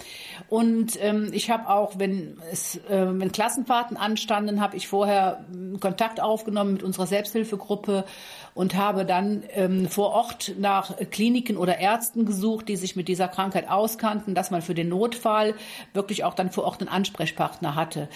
und 0.48 0.98
ähm, 1.02 1.28
ich 1.34 1.50
habe 1.50 1.68
auch, 1.68 1.98
wenn 1.98 2.38
es, 2.50 2.76
äh, 2.76 3.06
wenn 3.06 3.30
Klassenfahrten 3.30 3.98
anstanden, 3.98 4.62
habe 4.62 4.78
ich 4.78 4.88
vorher 4.88 5.44
äh, 5.52 5.76
Kontakt 5.76 6.22
aufgenommen 6.22 6.72
mit 6.72 6.82
unserer 6.82 7.06
Selbsthilfegruppe 7.06 8.06
und 8.54 8.74
habe 8.74 9.04
dann 9.04 9.42
ähm, 9.50 9.86
vor 9.86 10.12
Ort 10.12 10.54
nach 10.58 10.96
Kliniken 11.10 11.58
oder 11.58 11.76
Ärzten 11.76 12.24
gesucht, 12.24 12.70
die 12.70 12.76
sich 12.76 12.96
mit 12.96 13.06
dieser 13.08 13.28
Krankheit 13.28 13.68
auskannten, 13.68 14.34
dass 14.34 14.50
man 14.50 14.62
für 14.62 14.74
den 14.74 14.88
Notfall 14.88 15.52
wirklich 15.92 16.24
auch 16.24 16.32
dann 16.32 16.50
vor 16.50 16.64
Ort 16.64 16.80
einen 16.80 16.88
Ansprechpartner 16.88 17.74
hatte. 17.74 18.08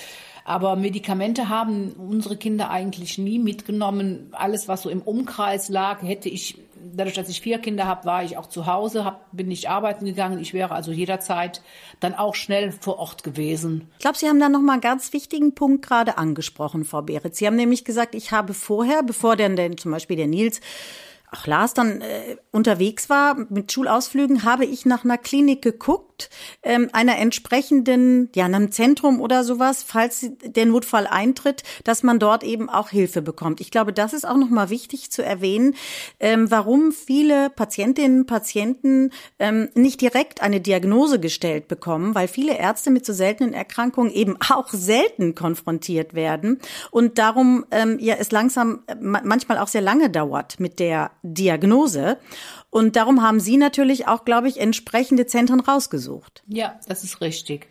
Aber 0.49 0.77
Medikamente 0.77 1.51
haben 1.51 1.93
unsere 1.93 2.39
Kinder 2.39 2.71
eigentlich 2.71 3.19
nie 3.19 3.39
mitgenommen. 3.39 4.29
Alles, 4.33 4.67
was 4.67 4.81
so 4.81 4.89
im 4.89 5.03
Umkreis 5.03 5.69
lag, 5.69 6.01
hätte 6.01 6.31
ich, 6.31 6.57
dadurch, 6.95 7.17
dass 7.17 7.29
ich 7.29 7.43
vier 7.43 7.59
Kinder 7.59 7.87
habe, 7.87 8.07
war 8.07 8.25
ich 8.25 8.39
auch 8.39 8.47
zu 8.47 8.65
Hause, 8.65 9.05
hab, 9.05 9.31
bin 9.31 9.49
nicht 9.49 9.69
arbeiten 9.69 10.07
gegangen. 10.07 10.39
Ich 10.39 10.55
wäre 10.55 10.75
also 10.75 10.91
jederzeit 10.91 11.61
dann 12.01 12.15
auch 12.15 12.35
schnell 12.35 12.73
vor 12.73 12.99
Ort 12.99 13.25
gewesen. 13.25 13.89
Ich 13.93 13.99
glaube, 13.99 14.17
Sie 14.17 14.27
haben 14.27 14.41
da 14.41 14.49
noch 14.49 14.63
mal 14.63 14.73
einen 14.73 14.81
ganz 14.81 15.13
wichtigen 15.13 15.55
Punkt 15.55 15.87
gerade 15.87 16.17
angesprochen, 16.17 16.87
Frau 16.87 17.03
Beretz. 17.03 17.37
Sie 17.37 17.47
haben 17.47 17.57
nämlich 17.57 17.85
gesagt, 17.85 18.15
ich 18.15 18.33
habe 18.33 18.55
vorher, 18.55 19.03
bevor 19.03 19.37
denn, 19.37 19.55
denn 19.55 19.77
zum 19.77 19.93
Beispiel 19.93 20.17
der 20.17 20.29
Nils 20.29 20.63
auch 21.31 21.47
Lars 21.47 21.75
dann 21.75 22.01
äh, 22.01 22.37
unterwegs 22.53 23.11
war 23.11 23.37
mit 23.51 23.71
Schulausflügen, 23.71 24.45
habe 24.45 24.65
ich 24.65 24.87
nach 24.87 25.05
einer 25.05 25.19
Klinik 25.19 25.61
geguckt, 25.61 26.08
ähm, 26.63 26.89
einer 26.93 27.19
entsprechenden, 27.19 28.31
ja, 28.35 28.45
einem 28.45 28.73
Zentrum 28.73 29.21
oder 29.21 29.45
sowas, 29.45 29.83
falls 29.83 30.31
der 30.43 30.67
Notfall 30.67 31.07
eintritt, 31.07 31.63
dass 31.85 32.03
man 32.03 32.19
dort 32.19 32.45
eben 32.45 32.69
auch 32.69 32.91
Hilfe 32.91 33.23
bekommt. 33.23 33.61
Ich 33.61 33.71
glaube, 33.71 33.93
das 33.93 34.13
ist 34.13 34.27
auch 34.27 34.37
nochmal 34.37 34.71
wichtig 34.71 35.11
zu 35.11 35.25
erwähnen, 35.25 35.75
ähm, 36.21 36.51
warum 36.51 36.93
viele 36.93 37.51
Patientinnen 37.51 38.21
und 38.21 38.27
Patienten 38.27 39.11
ähm, 39.39 39.69
nicht 39.75 40.01
direkt 40.01 40.43
eine 40.43 40.61
Diagnose 40.61 41.21
gestellt 41.21 41.69
bekommen, 41.69 42.15
weil 42.15 42.29
viele 42.29 42.57
Ärzte 42.57 42.91
mit 42.91 43.07
so 43.07 43.13
seltenen 43.13 43.55
Erkrankungen 43.55 44.13
eben 44.13 44.37
auch 44.51 44.69
selten 44.71 45.35
konfrontiert 45.35 46.15
werden 46.15 46.61
und 46.91 47.19
darum 47.19 47.65
ähm, 47.71 47.99
ja 48.01 48.17
es 48.19 48.31
langsam 48.31 48.83
äh, 48.87 48.95
manchmal 49.01 49.59
auch 49.59 49.69
sehr 49.69 49.81
lange 49.81 50.11
dauert 50.11 50.61
mit 50.61 50.79
der 50.79 51.11
Diagnose. 51.23 52.19
Und 52.71 52.97
darum 52.97 53.23
haben 53.23 53.41
Sie 53.41 53.57
natürlich 53.57 54.09
auch, 54.09 54.25
glaube 54.25 54.49
ich, 54.49 54.61
entsprechende 54.61 55.27
Zentren 55.27 55.61
rausgesucht. 55.61 56.43
Ja, 56.47 56.79
das 56.87 57.05
ist 57.05 57.21
richtig. 57.21 57.69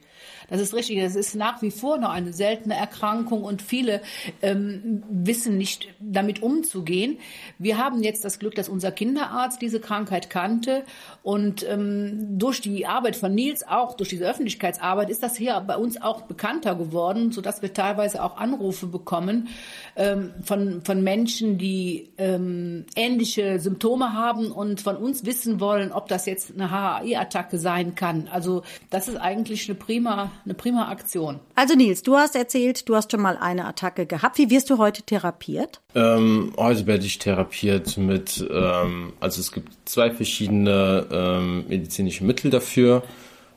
Das 0.49 0.61
ist 0.61 0.73
richtig. 0.73 0.97
Es 0.97 1.15
ist 1.15 1.35
nach 1.35 1.61
wie 1.61 1.71
vor 1.71 1.97
noch 1.97 2.09
eine 2.09 2.33
seltene 2.33 2.75
Erkrankung 2.75 3.43
und 3.43 3.61
viele 3.61 4.01
ähm, 4.41 5.03
wissen 5.09 5.57
nicht 5.57 5.89
damit 5.99 6.41
umzugehen. 6.41 7.17
Wir 7.59 7.77
haben 7.77 8.01
jetzt 8.03 8.23
das 8.23 8.39
Glück, 8.39 8.55
dass 8.55 8.69
unser 8.69 8.91
Kinderarzt 8.91 9.61
diese 9.61 9.79
Krankheit 9.79 10.29
kannte 10.29 10.83
und 11.23 11.67
ähm, 11.67 12.39
durch 12.39 12.61
die 12.61 12.85
Arbeit 12.85 13.15
von 13.15 13.35
Nils 13.35 13.67
auch, 13.67 13.95
durch 13.95 14.09
diese 14.09 14.25
Öffentlichkeitsarbeit, 14.25 15.09
ist 15.09 15.23
das 15.23 15.35
hier 15.35 15.59
bei 15.61 15.75
uns 15.75 16.01
auch 16.01 16.21
bekannter 16.21 16.75
geworden, 16.75 17.31
sodass 17.31 17.61
wir 17.61 17.73
teilweise 17.73 18.23
auch 18.23 18.37
Anrufe 18.37 18.87
bekommen 18.87 19.49
ähm, 19.95 20.33
von, 20.43 20.81
von 20.83 21.03
Menschen, 21.03 21.57
die 21.57 22.09
ähm, 22.17 22.85
ähnliche 22.95 23.59
Symptome 23.59 24.13
haben 24.13 24.51
und 24.51 24.81
von 24.81 24.95
uns 24.95 25.25
wissen 25.25 25.59
wollen, 25.59 25.91
ob 25.91 26.07
das 26.07 26.25
jetzt 26.25 26.53
eine 26.53 26.71
HAI-Attacke 26.71 27.57
sein 27.57 27.95
kann. 27.95 28.29
Also 28.31 28.63
das 28.89 29.07
ist 29.07 29.17
eigentlich 29.17 29.69
eine 29.69 29.77
prima 29.77 30.31
eine 30.45 30.53
prima 30.53 30.89
Aktion. 30.89 31.39
Also 31.55 31.75
Nils, 31.75 32.01
du 32.03 32.15
hast 32.15 32.35
erzählt, 32.35 32.87
du 32.87 32.95
hast 32.95 33.11
schon 33.11 33.21
mal 33.21 33.37
eine 33.37 33.65
Attacke 33.65 34.05
gehabt. 34.05 34.37
Wie 34.37 34.49
wirst 34.49 34.69
du 34.69 34.77
heute 34.77 35.03
therapiert? 35.03 35.81
Ähm, 35.95 36.53
heute 36.57 36.87
werde 36.87 37.05
ich 37.05 37.19
therapiert 37.19 37.97
mit, 37.97 38.45
ähm, 38.51 39.13
also 39.19 39.41
es 39.41 39.51
gibt 39.51 39.73
zwei 39.85 40.11
verschiedene 40.11 41.05
ähm, 41.11 41.65
medizinische 41.67 42.23
Mittel 42.23 42.51
dafür. 42.51 43.03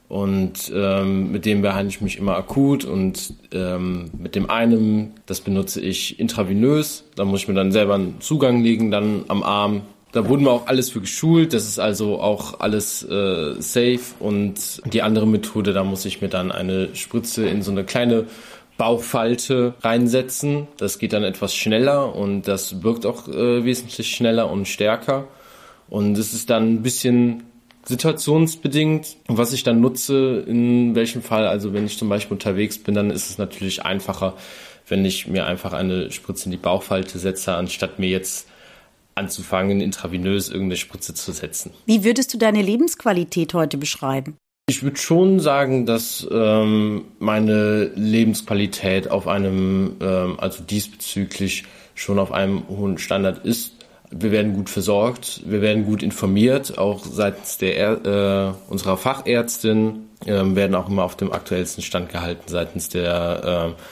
Und 0.08 0.72
ähm, 0.74 1.30
mit 1.30 1.46
dem 1.46 1.62
behandle 1.62 1.88
ich 1.88 2.00
mich 2.00 2.18
immer 2.18 2.36
akut 2.36 2.84
und 2.84 3.32
ähm, 3.52 4.10
mit 4.18 4.34
dem 4.34 4.50
einen, 4.50 5.12
das 5.26 5.40
benutze 5.40 5.80
ich 5.80 6.18
intravenös. 6.18 7.04
Da 7.14 7.24
muss 7.24 7.42
ich 7.42 7.48
mir 7.48 7.54
dann 7.54 7.70
selber 7.70 7.94
einen 7.94 8.20
Zugang 8.20 8.60
legen, 8.60 8.90
dann 8.90 9.24
am 9.28 9.44
Arm 9.44 9.82
da 10.12 10.28
wurden 10.28 10.44
wir 10.44 10.50
auch 10.50 10.66
alles 10.66 10.90
für 10.90 11.00
geschult. 11.00 11.52
Das 11.52 11.66
ist 11.66 11.78
also 11.78 12.20
auch 12.20 12.60
alles 12.60 13.02
äh, 13.02 13.54
safe. 13.60 14.00
Und 14.18 14.82
die 14.92 15.02
andere 15.02 15.26
Methode, 15.26 15.72
da 15.72 15.84
muss 15.84 16.04
ich 16.04 16.20
mir 16.20 16.28
dann 16.28 16.50
eine 16.50 16.94
Spritze 16.94 17.48
in 17.48 17.62
so 17.62 17.70
eine 17.70 17.84
kleine 17.84 18.26
Bauchfalte 18.76 19.74
reinsetzen. 19.82 20.66
Das 20.78 20.98
geht 20.98 21.12
dann 21.12 21.22
etwas 21.22 21.54
schneller 21.54 22.14
und 22.14 22.48
das 22.48 22.82
wirkt 22.82 23.06
auch 23.06 23.28
äh, 23.28 23.64
wesentlich 23.64 24.10
schneller 24.10 24.50
und 24.50 24.66
stärker. 24.66 25.28
Und 25.88 26.16
es 26.18 26.32
ist 26.32 26.50
dann 26.50 26.74
ein 26.74 26.82
bisschen 26.82 27.44
situationsbedingt, 27.84 29.16
was 29.26 29.52
ich 29.52 29.62
dann 29.64 29.80
nutze, 29.80 30.44
in 30.46 30.94
welchem 30.94 31.22
Fall. 31.22 31.46
Also 31.46 31.72
wenn 31.72 31.86
ich 31.86 31.98
zum 31.98 32.08
Beispiel 32.08 32.34
unterwegs 32.34 32.78
bin, 32.78 32.94
dann 32.94 33.10
ist 33.10 33.30
es 33.30 33.38
natürlich 33.38 33.84
einfacher, 33.84 34.34
wenn 34.88 35.04
ich 35.04 35.26
mir 35.26 35.46
einfach 35.46 35.72
eine 35.72 36.10
Spritze 36.10 36.46
in 36.46 36.50
die 36.50 36.56
Bauchfalte 36.56 37.18
setze, 37.18 37.54
anstatt 37.54 37.98
mir 37.98 38.08
jetzt 38.08 38.49
anzufangen, 39.14 39.80
intravenös 39.80 40.48
irgendeine 40.48 40.76
Spritze 40.76 41.14
zu 41.14 41.32
setzen. 41.32 41.72
Wie 41.86 42.04
würdest 42.04 42.32
du 42.34 42.38
deine 42.38 42.62
Lebensqualität 42.62 43.54
heute 43.54 43.76
beschreiben? 43.78 44.36
Ich 44.68 44.84
würde 44.84 44.98
schon 44.98 45.40
sagen, 45.40 45.84
dass 45.84 46.26
ähm, 46.30 47.06
meine 47.18 47.90
Lebensqualität 47.96 49.10
auf 49.10 49.26
einem, 49.26 49.96
ähm, 50.00 50.38
also 50.38 50.62
diesbezüglich 50.62 51.64
schon 51.96 52.20
auf 52.20 52.30
einem 52.30 52.68
hohen 52.68 52.96
Standard 52.98 53.44
ist. 53.44 53.72
Wir 54.12 54.30
werden 54.30 54.54
gut 54.54 54.70
versorgt, 54.70 55.42
wir 55.44 55.60
werden 55.60 55.84
gut 55.84 56.02
informiert, 56.02 56.78
auch 56.78 57.04
seitens 57.04 57.58
der 57.58 58.56
äh, 58.68 58.70
unserer 58.72 58.96
Fachärztin 58.96 60.08
äh, 60.24 60.54
werden 60.54 60.74
auch 60.76 60.88
immer 60.88 61.02
auf 61.02 61.16
dem 61.16 61.32
aktuellsten 61.32 61.82
Stand 61.82 62.10
gehalten 62.10 62.44
seitens 62.46 62.88
der 62.88 63.74
äh, 63.76 63.82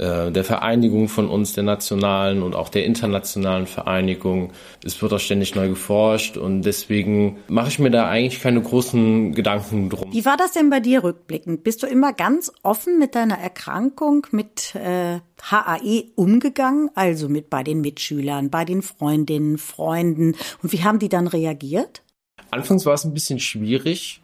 äh, 0.00 0.32
der 0.32 0.44
Vereinigung 0.44 1.08
von 1.08 1.28
uns, 1.28 1.52
der 1.52 1.62
nationalen 1.62 2.42
und 2.42 2.54
auch 2.54 2.70
der 2.70 2.86
internationalen 2.86 3.66
Vereinigung. 3.66 4.50
Es 4.82 5.02
wird 5.02 5.12
auch 5.12 5.20
ständig 5.20 5.54
neu 5.54 5.68
geforscht 5.68 6.38
und 6.38 6.62
deswegen 6.62 7.36
mache 7.48 7.68
ich 7.68 7.78
mir 7.78 7.90
da 7.90 8.08
eigentlich 8.08 8.40
keine 8.40 8.62
großen 8.62 9.34
Gedanken 9.34 9.90
drum. 9.90 10.10
Wie 10.10 10.24
war 10.24 10.38
das 10.38 10.52
denn 10.52 10.70
bei 10.70 10.80
dir 10.80 11.04
rückblickend? 11.04 11.64
Bist 11.64 11.82
du 11.82 11.86
immer 11.86 12.14
ganz 12.14 12.50
offen 12.62 12.98
mit 12.98 13.14
deiner 13.14 13.36
Erkrankung, 13.36 14.26
mit 14.30 14.74
äh, 14.74 15.20
HAE 15.42 16.04
umgegangen, 16.14 16.88
also 16.94 17.28
mit 17.28 17.50
bei 17.50 17.62
den 17.62 17.82
Mitschülern, 17.82 18.48
bei 18.48 18.64
den 18.64 18.80
Freundinnen, 18.80 19.58
Freunden? 19.58 20.34
Und 20.62 20.72
wie 20.72 20.82
haben 20.82 20.98
die 20.98 21.10
dann 21.10 21.26
reagiert? 21.26 22.02
Anfangs 22.50 22.86
war 22.86 22.94
es 22.94 23.04
ein 23.04 23.12
bisschen 23.12 23.38
schwierig. 23.38 24.22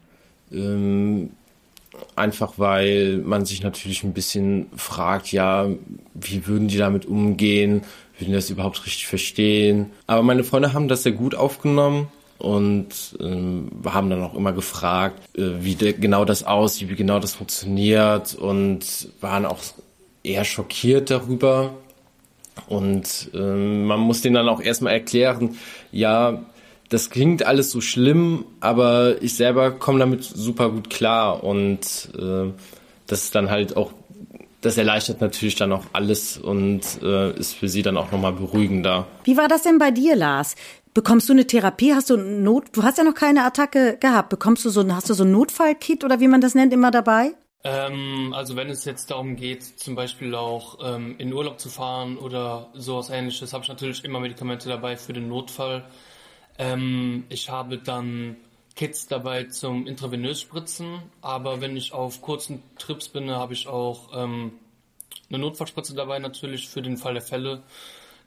Ähm, 0.51 1.29
Einfach 2.15 2.53
weil 2.57 3.17
man 3.17 3.45
sich 3.45 3.61
natürlich 3.63 4.03
ein 4.03 4.13
bisschen 4.13 4.67
fragt, 4.75 5.31
ja, 5.31 5.67
wie 6.13 6.47
würden 6.47 6.67
die 6.67 6.77
damit 6.77 7.05
umgehen? 7.05 7.83
Würden 8.17 8.29
die 8.29 8.33
das 8.33 8.49
überhaupt 8.49 8.85
richtig 8.85 9.07
verstehen? 9.07 9.91
Aber 10.07 10.23
meine 10.23 10.43
Freunde 10.43 10.73
haben 10.73 10.87
das 10.87 11.03
sehr 11.03 11.11
gut 11.11 11.35
aufgenommen 11.35 12.07
und 12.39 13.17
ähm, 13.19 13.69
haben 13.85 14.09
dann 14.09 14.23
auch 14.23 14.35
immer 14.35 14.53
gefragt, 14.53 15.19
äh, 15.37 15.51
wie 15.59 15.75
genau 15.75 16.25
das 16.25 16.43
aussieht, 16.43 16.89
wie 16.89 16.95
genau 16.95 17.19
das 17.19 17.33
funktioniert 17.33 18.35
und 18.35 19.09
waren 19.21 19.45
auch 19.45 19.59
eher 20.23 20.45
schockiert 20.45 21.09
darüber. 21.09 21.73
Und 22.67 23.29
ähm, 23.33 23.85
man 23.85 23.99
muss 23.99 24.21
denen 24.21 24.35
dann 24.35 24.49
auch 24.49 24.61
erstmal 24.61 24.93
erklären, 24.93 25.57
ja, 25.91 26.43
das 26.89 27.09
klingt 27.09 27.45
alles 27.45 27.71
so 27.71 27.81
schlimm, 27.81 28.45
aber 28.59 29.21
ich 29.21 29.35
selber 29.35 29.71
komme 29.71 29.99
damit 29.99 30.23
super 30.23 30.69
gut 30.69 30.89
klar 30.89 31.43
und 31.43 32.09
äh, 32.17 32.51
das 33.07 33.23
ist 33.23 33.35
dann 33.35 33.49
halt 33.49 33.75
auch, 33.75 33.91
das 34.61 34.77
erleichtert 34.77 35.21
natürlich 35.21 35.55
dann 35.55 35.71
auch 35.71 35.83
alles 35.93 36.37
und 36.37 36.81
äh, 37.01 37.37
ist 37.37 37.53
für 37.53 37.69
sie 37.69 37.81
dann 37.81 37.97
auch 37.97 38.11
nochmal 38.11 38.33
beruhigender. 38.33 39.07
Wie 39.23 39.37
war 39.37 39.47
das 39.47 39.63
denn 39.63 39.77
bei 39.77 39.91
dir, 39.91 40.15
Lars? 40.15 40.55
Bekommst 40.93 41.29
du 41.29 41.33
eine 41.33 41.45
Therapie? 41.45 41.93
Hast 41.93 42.09
du 42.09 42.17
Not? 42.17 42.65
Du 42.71 42.83
hast 42.83 42.97
ja 42.97 43.03
noch 43.03 43.13
keine 43.13 43.43
Attacke 43.43 43.97
gehabt. 43.99 44.29
Bekommst 44.29 44.65
du 44.65 44.69
so, 44.69 44.83
hast 44.91 45.09
du 45.09 45.13
so 45.13 45.25
ein 45.25 45.31
Notfallkit 45.31 46.03
oder 46.03 46.19
wie 46.19 46.27
man 46.27 46.41
das 46.41 46.55
nennt 46.55 46.73
immer 46.73 46.89
dabei? 46.89 47.33
Ähm, 47.63 48.33
also 48.33 48.55
wenn 48.55 48.69
es 48.69 48.85
jetzt 48.85 49.11
darum 49.11 49.35
geht, 49.35 49.63
zum 49.63 49.93
Beispiel 49.93 50.33
auch 50.33 50.79
ähm, 50.83 51.15
in 51.17 51.33
Urlaub 51.33 51.59
zu 51.59 51.69
fahren 51.69 52.17
oder 52.17 52.69
sowas 52.73 53.09
ähnliches, 53.09 53.53
habe 53.53 53.63
ich 53.63 53.69
natürlich 53.69 54.03
immer 54.05 54.19
Medikamente 54.19 54.69
dabei 54.69 54.95
für 54.97 55.13
den 55.13 55.27
Notfall. 55.27 55.83
Ähm, 56.57 57.25
ich 57.29 57.49
habe 57.49 57.77
dann 57.77 58.37
Kits 58.75 59.07
dabei 59.07 59.45
zum 59.45 59.87
intravenös 59.87 60.41
spritzen, 60.41 61.01
aber 61.21 61.61
wenn 61.61 61.75
ich 61.75 61.93
auf 61.93 62.21
kurzen 62.21 62.61
Trips 62.77 63.09
bin, 63.09 63.31
habe 63.31 63.53
ich 63.53 63.67
auch 63.67 64.09
ähm, 64.15 64.53
eine 65.29 65.39
Notfallspritze 65.39 65.95
dabei 65.95 66.19
natürlich 66.19 66.69
für 66.69 66.81
den 66.81 66.97
Fall 66.97 67.13
der 67.13 67.23
Fälle, 67.23 67.63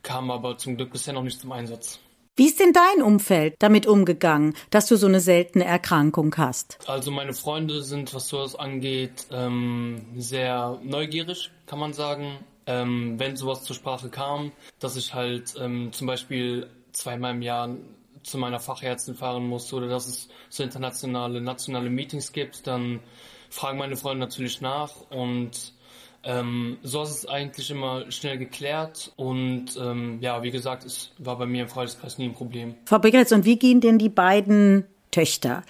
kam 0.02 0.30
aber 0.30 0.58
zum 0.58 0.76
Glück 0.76 0.90
bisher 0.92 1.14
noch 1.14 1.22
nicht 1.22 1.40
zum 1.40 1.52
Einsatz. 1.52 2.00
Wie 2.36 2.46
ist 2.46 2.58
denn 2.58 2.72
dein 2.72 3.02
Umfeld 3.02 3.54
damit 3.58 3.86
umgegangen, 3.86 4.54
dass 4.70 4.86
du 4.86 4.96
so 4.96 5.06
eine 5.06 5.20
seltene 5.20 5.64
Erkrankung 5.64 6.34
hast? 6.36 6.78
Also 6.86 7.10
meine 7.10 7.34
Freunde 7.34 7.82
sind, 7.82 8.14
was 8.14 8.28
sowas 8.28 8.56
angeht, 8.56 9.26
ähm, 9.30 10.06
sehr 10.16 10.78
neugierig, 10.82 11.50
kann 11.66 11.78
man 11.78 11.92
sagen. 11.92 12.38
Ähm, 12.66 13.18
wenn 13.18 13.36
sowas 13.36 13.64
zur 13.64 13.76
Sprache 13.76 14.10
kam, 14.10 14.52
dass 14.78 14.96
ich 14.96 15.12
halt 15.12 15.54
ähm, 15.60 15.92
zum 15.92 16.06
Beispiel 16.06 16.68
zweimal 16.92 17.34
im 17.34 17.42
Jahr 17.42 17.68
zu 18.22 18.38
meiner 18.38 18.60
Fachärztin 18.60 19.14
fahren 19.14 19.46
muss 19.46 19.72
oder 19.72 19.88
dass 19.88 20.06
es 20.06 20.28
so 20.48 20.62
internationale, 20.62 21.40
nationale 21.40 21.90
Meetings 21.90 22.32
gibt, 22.32 22.66
dann 22.66 23.00
fragen 23.48 23.78
meine 23.78 23.96
Freunde 23.96 24.20
natürlich 24.20 24.60
nach 24.60 24.92
und 25.10 25.74
ähm, 26.22 26.76
so 26.82 27.02
ist 27.02 27.10
es 27.10 27.26
eigentlich 27.26 27.70
immer 27.70 28.10
schnell 28.10 28.36
geklärt 28.36 29.12
und 29.16 29.76
ähm, 29.80 30.18
ja, 30.20 30.42
wie 30.42 30.50
gesagt, 30.50 30.84
es 30.84 31.12
war 31.18 31.38
bei 31.38 31.46
mir 31.46 31.62
im 31.62 31.68
Freundeskreis 31.68 32.18
nie 32.18 32.26
ein 32.26 32.34
Problem. 32.34 32.74
Frau 32.84 32.98
Begritz, 32.98 33.32
und 33.32 33.44
wie 33.44 33.58
gehen 33.58 33.80
denn 33.80 33.98
die 33.98 34.10
beiden 34.10 34.84
Töchter 35.10 35.62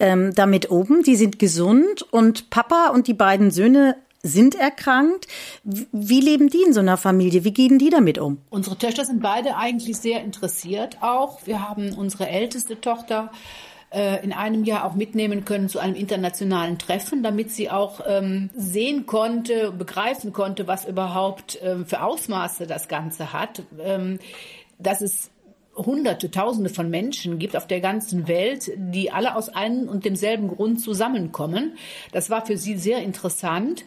ähm, 0.00 0.34
damit 0.34 0.70
oben? 0.70 1.02
Die 1.02 1.16
sind 1.16 1.38
gesund 1.38 2.02
und 2.10 2.48
Papa 2.48 2.88
und 2.88 3.06
die 3.06 3.14
beiden 3.14 3.50
Söhne 3.50 3.96
sind 4.22 4.54
erkrankt. 4.54 5.26
Wie 5.64 6.20
leben 6.20 6.48
die 6.48 6.62
in 6.62 6.72
so 6.72 6.80
einer 6.80 6.96
Familie? 6.96 7.44
Wie 7.44 7.52
gehen 7.52 7.78
die 7.78 7.90
damit 7.90 8.18
um? 8.18 8.38
Unsere 8.50 8.78
Töchter 8.78 9.04
sind 9.04 9.20
beide 9.20 9.56
eigentlich 9.56 9.96
sehr 9.98 10.22
interessiert 10.22 10.98
auch. 11.00 11.46
Wir 11.46 11.68
haben 11.68 11.92
unsere 11.94 12.28
älteste 12.28 12.80
Tochter 12.80 13.32
äh, 13.90 14.22
in 14.24 14.32
einem 14.32 14.64
Jahr 14.64 14.84
auch 14.84 14.94
mitnehmen 14.94 15.44
können 15.44 15.68
zu 15.68 15.78
einem 15.78 15.96
internationalen 15.96 16.78
Treffen, 16.78 17.22
damit 17.22 17.50
sie 17.50 17.70
auch 17.70 18.00
ähm, 18.06 18.50
sehen 18.54 19.06
konnte, 19.06 19.72
begreifen 19.72 20.32
konnte, 20.32 20.66
was 20.66 20.86
überhaupt 20.86 21.58
ähm, 21.62 21.84
für 21.84 22.02
Ausmaße 22.02 22.66
das 22.66 22.88
Ganze 22.88 23.32
hat. 23.32 23.62
Ähm, 23.80 24.18
dass 24.78 25.00
es 25.00 25.30
Hunderte, 25.74 26.30
Tausende 26.30 26.70
von 26.70 26.90
Menschen 26.90 27.38
gibt 27.38 27.56
auf 27.56 27.66
der 27.66 27.80
ganzen 27.80 28.28
Welt, 28.28 28.70
die 28.76 29.10
alle 29.10 29.36
aus 29.36 29.48
einem 29.48 29.88
und 29.88 30.04
demselben 30.04 30.48
Grund 30.48 30.80
zusammenkommen. 30.80 31.76
Das 32.12 32.30
war 32.30 32.44
für 32.44 32.56
sie 32.56 32.76
sehr 32.76 33.02
interessant. 33.02 33.84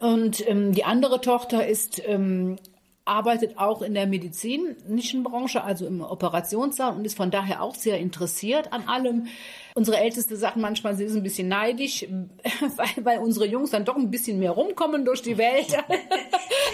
Und 0.00 0.46
ähm, 0.48 0.72
die 0.72 0.84
andere 0.84 1.20
Tochter 1.20 1.66
ist 1.66 2.02
ähm, 2.06 2.56
arbeitet 3.04 3.58
auch 3.58 3.82
in 3.82 3.94
der 3.94 4.06
medizinischen 4.06 5.22
Branche, 5.22 5.62
also 5.62 5.86
im 5.86 6.00
Operationssaal 6.00 6.96
und 6.96 7.04
ist 7.04 7.16
von 7.16 7.30
daher 7.30 7.62
auch 7.62 7.74
sehr 7.74 7.98
interessiert 7.98 8.72
an 8.72 8.88
allem. 8.88 9.26
Unsere 9.76 9.96
Älteste 9.96 10.36
sagt 10.36 10.56
manchmal, 10.56 10.94
sie 10.94 11.02
ist 11.02 11.16
ein 11.16 11.24
bisschen 11.24 11.48
neidisch, 11.48 12.06
weil, 12.76 13.04
weil 13.04 13.18
unsere 13.18 13.44
Jungs 13.44 13.70
dann 13.70 13.84
doch 13.84 13.96
ein 13.96 14.08
bisschen 14.08 14.38
mehr 14.38 14.52
rumkommen 14.52 15.04
durch 15.04 15.20
die 15.20 15.36
Welt. 15.36 15.76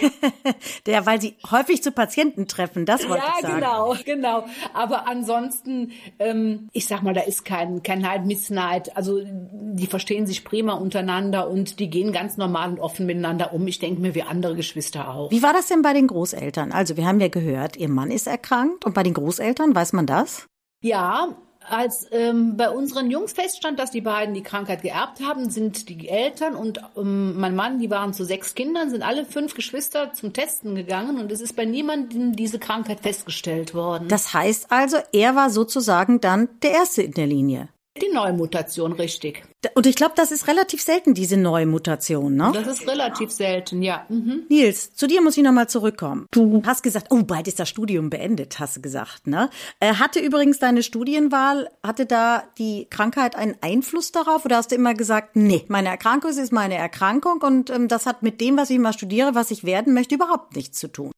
Der, 0.85 1.05
weil 1.07 1.19
sie 1.19 1.35
häufig 1.49 1.81
zu 1.81 1.91
Patienten 1.91 2.47
treffen, 2.47 2.85
das 2.85 3.09
wollte 3.09 3.23
ja, 3.25 3.33
ich 3.35 3.41
sagen. 3.41 3.61
Ja, 3.61 3.93
genau, 3.95 3.95
genau. 4.05 4.45
Aber 4.73 5.07
ansonsten, 5.07 5.93
ähm, 6.19 6.69
ich 6.73 6.85
sag 6.85 7.01
mal, 7.01 7.15
da 7.15 7.21
ist 7.21 7.43
kein, 7.43 7.81
kein 7.81 8.01
Neid, 8.01 8.27
Missneid. 8.27 8.95
Also 8.95 9.19
die 9.23 9.87
verstehen 9.87 10.27
sich 10.27 10.43
prima 10.43 10.73
untereinander 10.73 11.49
und 11.49 11.79
die 11.79 11.89
gehen 11.89 12.11
ganz 12.11 12.37
normal 12.37 12.69
und 12.69 12.79
offen 12.79 13.07
miteinander 13.07 13.51
um. 13.51 13.65
Ich 13.67 13.79
denke 13.79 13.99
mir, 13.99 14.13
wie 14.13 14.21
andere 14.21 14.55
Geschwister 14.55 15.09
auch. 15.13 15.31
Wie 15.31 15.41
war 15.41 15.53
das 15.53 15.67
denn 15.67 15.81
bei 15.81 15.93
den 15.93 16.05
Großeltern? 16.05 16.71
Also 16.71 16.97
wir 16.97 17.07
haben 17.07 17.19
ja 17.19 17.29
gehört, 17.29 17.77
ihr 17.77 17.89
Mann 17.89 18.11
ist 18.11 18.27
erkrankt 18.27 18.85
und 18.85 18.93
bei 18.93 19.01
den 19.01 19.15
Großeltern, 19.15 19.73
weiß 19.73 19.93
man 19.93 20.05
das? 20.05 20.45
Ja, 20.83 21.35
als 21.71 22.07
ähm, 22.11 22.57
bei 22.57 22.69
unseren 22.69 23.09
Jungs 23.09 23.33
feststand, 23.33 23.79
dass 23.79 23.91
die 23.91 24.01
beiden 24.01 24.33
die 24.33 24.43
Krankheit 24.43 24.81
geerbt 24.81 25.21
haben, 25.21 25.49
sind 25.49 25.89
die 25.89 26.09
Eltern 26.09 26.55
und 26.55 26.79
ähm, 26.97 27.39
mein 27.39 27.55
Mann, 27.55 27.79
die 27.79 27.89
waren 27.89 28.13
zu 28.13 28.25
sechs 28.25 28.55
Kindern, 28.55 28.89
sind 28.89 29.03
alle 29.03 29.25
fünf 29.25 29.55
Geschwister 29.55 30.13
zum 30.13 30.33
Testen 30.33 30.75
gegangen 30.75 31.19
und 31.19 31.31
es 31.31 31.41
ist 31.41 31.55
bei 31.55 31.65
niemandem 31.65 32.35
diese 32.35 32.59
Krankheit 32.59 33.01
festgestellt 33.01 33.73
worden. 33.73 34.07
Das 34.07 34.33
heißt 34.33 34.71
also, 34.71 34.97
er 35.13 35.35
war 35.35 35.49
sozusagen 35.49 36.21
dann 36.21 36.49
der 36.61 36.71
Erste 36.71 37.03
in 37.03 37.13
der 37.13 37.27
Linie. 37.27 37.69
Die 37.99 38.07
Neumutation, 38.07 38.93
richtig. 38.93 39.43
Und 39.75 39.85
ich 39.85 39.95
glaube, 39.95 40.13
das 40.15 40.31
ist 40.31 40.47
relativ 40.47 40.81
selten, 40.81 41.13
diese 41.13 41.35
Neumutation, 41.35 42.35
ne? 42.35 42.51
Das 42.53 42.65
ist 42.65 42.87
relativ 42.87 43.31
selten, 43.31 43.81
ja. 43.81 44.05
Mhm. 44.07 44.45
Nils, 44.47 44.95
zu 44.95 45.07
dir 45.07 45.21
muss 45.21 45.35
ich 45.35 45.43
nochmal 45.43 45.67
zurückkommen. 45.67 46.25
Du 46.31 46.63
hast 46.65 46.83
gesagt, 46.83 47.07
oh, 47.09 47.23
bald 47.23 47.49
ist 47.49 47.59
das 47.59 47.67
Studium 47.67 48.09
beendet, 48.09 48.59
hast 48.61 48.77
du 48.77 48.81
gesagt, 48.81 49.27
ne? 49.27 49.49
Äh, 49.81 49.95
hatte 49.95 50.21
übrigens 50.21 50.59
deine 50.59 50.83
Studienwahl, 50.83 51.69
hatte 51.83 52.05
da 52.05 52.43
die 52.57 52.87
Krankheit 52.89 53.35
einen 53.35 53.57
Einfluss 53.59 54.13
darauf 54.13 54.45
oder 54.45 54.55
hast 54.55 54.71
du 54.71 54.75
immer 54.75 54.93
gesagt, 54.93 55.35
nee, 55.35 55.65
meine 55.67 55.89
Erkrankung 55.89 56.31
ist 56.31 56.53
meine 56.53 56.75
Erkrankung 56.75 57.41
und 57.41 57.69
ähm, 57.71 57.89
das 57.89 58.05
hat 58.05 58.23
mit 58.23 58.39
dem, 58.39 58.55
was 58.55 58.69
ich 58.69 58.79
mal 58.79 58.93
studiere, 58.93 59.35
was 59.35 59.51
ich 59.51 59.65
werden 59.65 59.93
möchte, 59.93 60.15
überhaupt 60.15 60.55
nichts 60.55 60.79
zu 60.79 60.87
tun? 60.87 61.11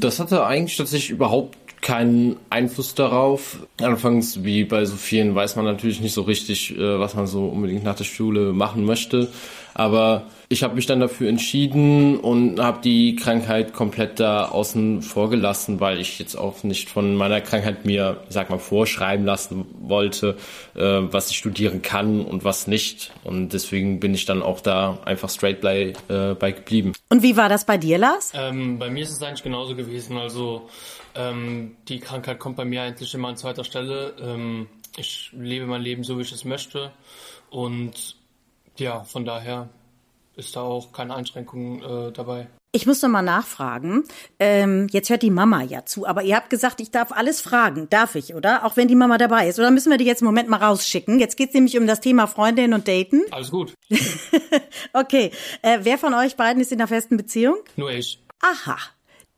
Das 0.00 0.20
hatte 0.20 0.46
eigentlich 0.46 0.76
tatsächlich 0.76 1.10
überhaupt 1.10 1.56
keinen 1.80 2.36
Einfluss 2.50 2.94
darauf. 2.94 3.58
Anfangs, 3.80 4.44
wie 4.44 4.64
bei 4.64 4.84
so 4.84 4.96
vielen, 4.96 5.34
weiß 5.34 5.56
man 5.56 5.64
natürlich 5.64 6.00
nicht 6.00 6.12
so 6.12 6.22
richtig, 6.22 6.76
äh, 6.76 6.98
was 6.98 7.14
man 7.14 7.26
so 7.26 7.46
unbedingt 7.46 7.84
nach 7.84 7.96
der 7.96 8.04
Schule 8.04 8.52
machen 8.52 8.84
möchte. 8.84 9.28
Aber 9.74 10.26
ich 10.48 10.62
habe 10.62 10.74
mich 10.74 10.86
dann 10.86 11.00
dafür 11.00 11.28
entschieden 11.28 12.16
und 12.18 12.58
habe 12.60 12.80
die 12.82 13.16
Krankheit 13.16 13.74
komplett 13.74 14.18
da 14.18 14.48
außen 14.48 15.02
vor 15.02 15.28
gelassen, 15.30 15.78
weil 15.80 16.00
ich 16.00 16.18
jetzt 16.18 16.36
auch 16.36 16.62
nicht 16.62 16.88
von 16.88 17.14
meiner 17.14 17.40
Krankheit 17.40 17.84
mir, 17.84 18.24
sag 18.28 18.48
mal, 18.50 18.58
vorschreiben 18.58 19.26
lassen 19.26 19.66
wollte, 19.80 20.36
äh, 20.74 20.80
was 20.80 21.30
ich 21.30 21.36
studieren 21.36 21.82
kann 21.82 22.24
und 22.24 22.44
was 22.44 22.66
nicht. 22.66 23.12
Und 23.24 23.52
deswegen 23.52 24.00
bin 24.00 24.14
ich 24.14 24.24
dann 24.24 24.42
auch 24.42 24.60
da 24.60 24.98
einfach 25.04 25.28
straight 25.28 25.60
bei, 25.60 25.92
äh, 26.08 26.34
bei 26.34 26.52
geblieben. 26.52 26.92
Und 27.10 27.22
wie 27.22 27.36
war 27.36 27.48
das 27.48 27.66
bei 27.66 27.76
dir, 27.76 27.98
Lars? 27.98 28.32
Ähm, 28.34 28.78
bei 28.78 28.90
mir 28.90 29.02
ist 29.02 29.12
es 29.12 29.22
eigentlich 29.22 29.42
genauso 29.42 29.76
gewesen. 29.76 30.16
Also 30.16 30.68
ähm, 31.14 31.76
die 31.88 32.00
Krankheit 32.00 32.38
kommt 32.38 32.56
bei 32.56 32.64
mir 32.64 32.82
eigentlich 32.82 33.12
immer 33.14 33.28
an 33.28 33.36
zweiter 33.36 33.64
Stelle. 33.64 34.14
Ähm, 34.20 34.68
ich 34.96 35.30
lebe 35.32 35.66
mein 35.66 35.82
Leben 35.82 36.04
so, 36.04 36.18
wie 36.18 36.22
ich 36.22 36.32
es 36.32 36.44
möchte. 36.44 36.90
Und 37.50 38.16
ja, 38.78 39.04
von 39.04 39.24
daher 39.24 39.68
ist 40.36 40.54
da 40.56 40.62
auch 40.62 40.92
keine 40.92 41.14
Einschränkung 41.14 41.82
äh, 41.82 42.12
dabei. 42.12 42.46
Ich 42.72 42.86
muss 42.86 43.00
noch 43.00 43.08
mal 43.08 43.22
nachfragen. 43.22 44.04
Ähm, 44.38 44.88
jetzt 44.90 45.08
hört 45.08 45.22
die 45.22 45.30
Mama 45.30 45.62
ja 45.62 45.86
zu, 45.86 46.06
aber 46.06 46.22
ihr 46.22 46.36
habt 46.36 46.50
gesagt, 46.50 46.80
ich 46.80 46.90
darf 46.90 47.12
alles 47.12 47.40
fragen. 47.40 47.88
Darf 47.88 48.14
ich, 48.14 48.34
oder? 48.34 48.64
Auch 48.64 48.76
wenn 48.76 48.88
die 48.88 48.94
Mama 48.94 49.16
dabei 49.16 49.48
ist. 49.48 49.58
Oder 49.58 49.70
müssen 49.70 49.90
wir 49.90 49.96
die 49.96 50.04
jetzt 50.04 50.20
im 50.20 50.26
Moment 50.26 50.50
mal 50.50 50.62
rausschicken? 50.62 51.18
Jetzt 51.18 51.36
geht's 51.36 51.54
nämlich 51.54 51.78
um 51.78 51.86
das 51.86 52.00
Thema 52.00 52.26
Freundin 52.26 52.74
und 52.74 52.86
Daten. 52.86 53.22
Alles 53.30 53.50
gut. 53.50 53.72
okay. 54.92 55.32
Äh, 55.62 55.78
wer 55.82 55.96
von 55.96 56.12
euch 56.12 56.36
beiden 56.36 56.60
ist 56.60 56.70
in 56.70 56.78
einer 56.78 56.88
festen 56.88 57.16
Beziehung? 57.16 57.56
Nur 57.76 57.90
ich. 57.90 58.20
Aha 58.40 58.76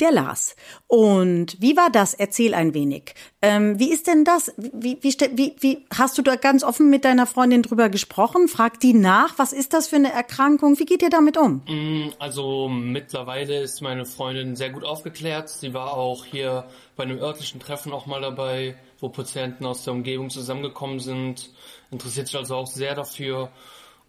der 0.01 0.13
Lars. 0.13 0.57
Und 0.87 1.57
wie 1.61 1.77
war 1.77 1.91
das? 1.91 2.15
Erzähl 2.15 2.55
ein 2.55 2.75
wenig. 2.75 3.15
Ähm, 3.43 3.79
wie 3.79 3.91
ist 3.91 4.07
denn 4.07 4.25
das? 4.25 4.53
Wie, 4.57 4.99
wie, 5.01 5.15
wie, 5.35 5.57
wie 5.61 5.87
hast 5.97 6.19
du 6.19 6.23
da 6.23 6.37
ganz 6.37 6.65
offen 6.65 6.91
mit 6.91 7.05
deiner 7.05 7.27
Freundin 7.27 7.63
drüber 7.63 7.89
gesprochen? 7.89 8.49
Fragt 8.49 8.83
die 8.83 8.95
nach, 8.95 9.39
was 9.39 9.53
ist 9.53 9.73
das 9.73 9.89
für 9.89 9.97
eine 9.97 10.13
Erkrankung? 10.13 10.79
Wie 10.79 10.87
geht 10.87 11.03
ihr 11.03 11.11
damit 11.11 11.37
um? 11.37 11.63
Mm, 11.69 12.11
also 12.19 12.69
mittlerweile 12.69 13.61
ist 13.61 13.81
meine 13.81 14.07
Freundin 14.07 14.57
sehr 14.57 14.71
gut 14.71 14.85
aufgeklärt. 14.85 15.49
Sie 15.49 15.75
war 15.75 15.95
auch 15.95 16.25
hier 16.25 16.65
bei 16.97 17.05
einem 17.05 17.19
örtlichen 17.19 17.61
Treffen 17.61 17.93
auch 17.93 18.07
mal 18.07 18.21
dabei, 18.21 18.77
wo 18.99 19.09
Patienten 19.09 19.65
aus 19.67 19.85
der 19.85 19.93
Umgebung 19.93 20.31
zusammengekommen 20.31 21.01
sind. 21.01 21.51
Interessiert 21.91 22.27
sich 22.27 22.37
also 22.37 22.57
auch 22.57 22.67
sehr 22.67 22.95
dafür. 22.95 23.51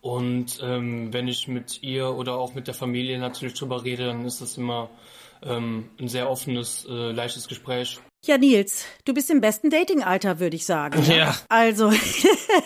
Und 0.02 0.60
ähm, 0.64 1.14
wenn 1.14 1.28
ich 1.28 1.48
mit 1.48 1.84
ihr 1.84 2.10
oder 2.10 2.36
auch 2.36 2.56
mit 2.56 2.68
der 2.68 2.74
Familie 2.74 3.20
natürlich 3.20 3.54
drüber 3.54 3.84
rede, 3.84 4.08
dann 4.08 4.26
ist 4.26 4.42
das 4.42 4.58
immer 4.58 4.90
ähm, 5.44 5.90
ein 6.00 6.08
sehr 6.08 6.30
offenes, 6.30 6.86
äh, 6.90 7.12
leichtes 7.12 7.48
Gespräch. 7.48 8.00
Ja, 8.24 8.38
Nils, 8.38 8.86
du 9.06 9.16
bist 9.16 9.32
im 9.32 9.42
besten 9.42 9.72
Datingalter, 9.72 10.40
würde 10.40 10.56
ich 10.56 10.68
sagen. 10.68 11.02
Ne? 11.08 11.18
Ja. 11.18 11.36
Also, 11.50 11.92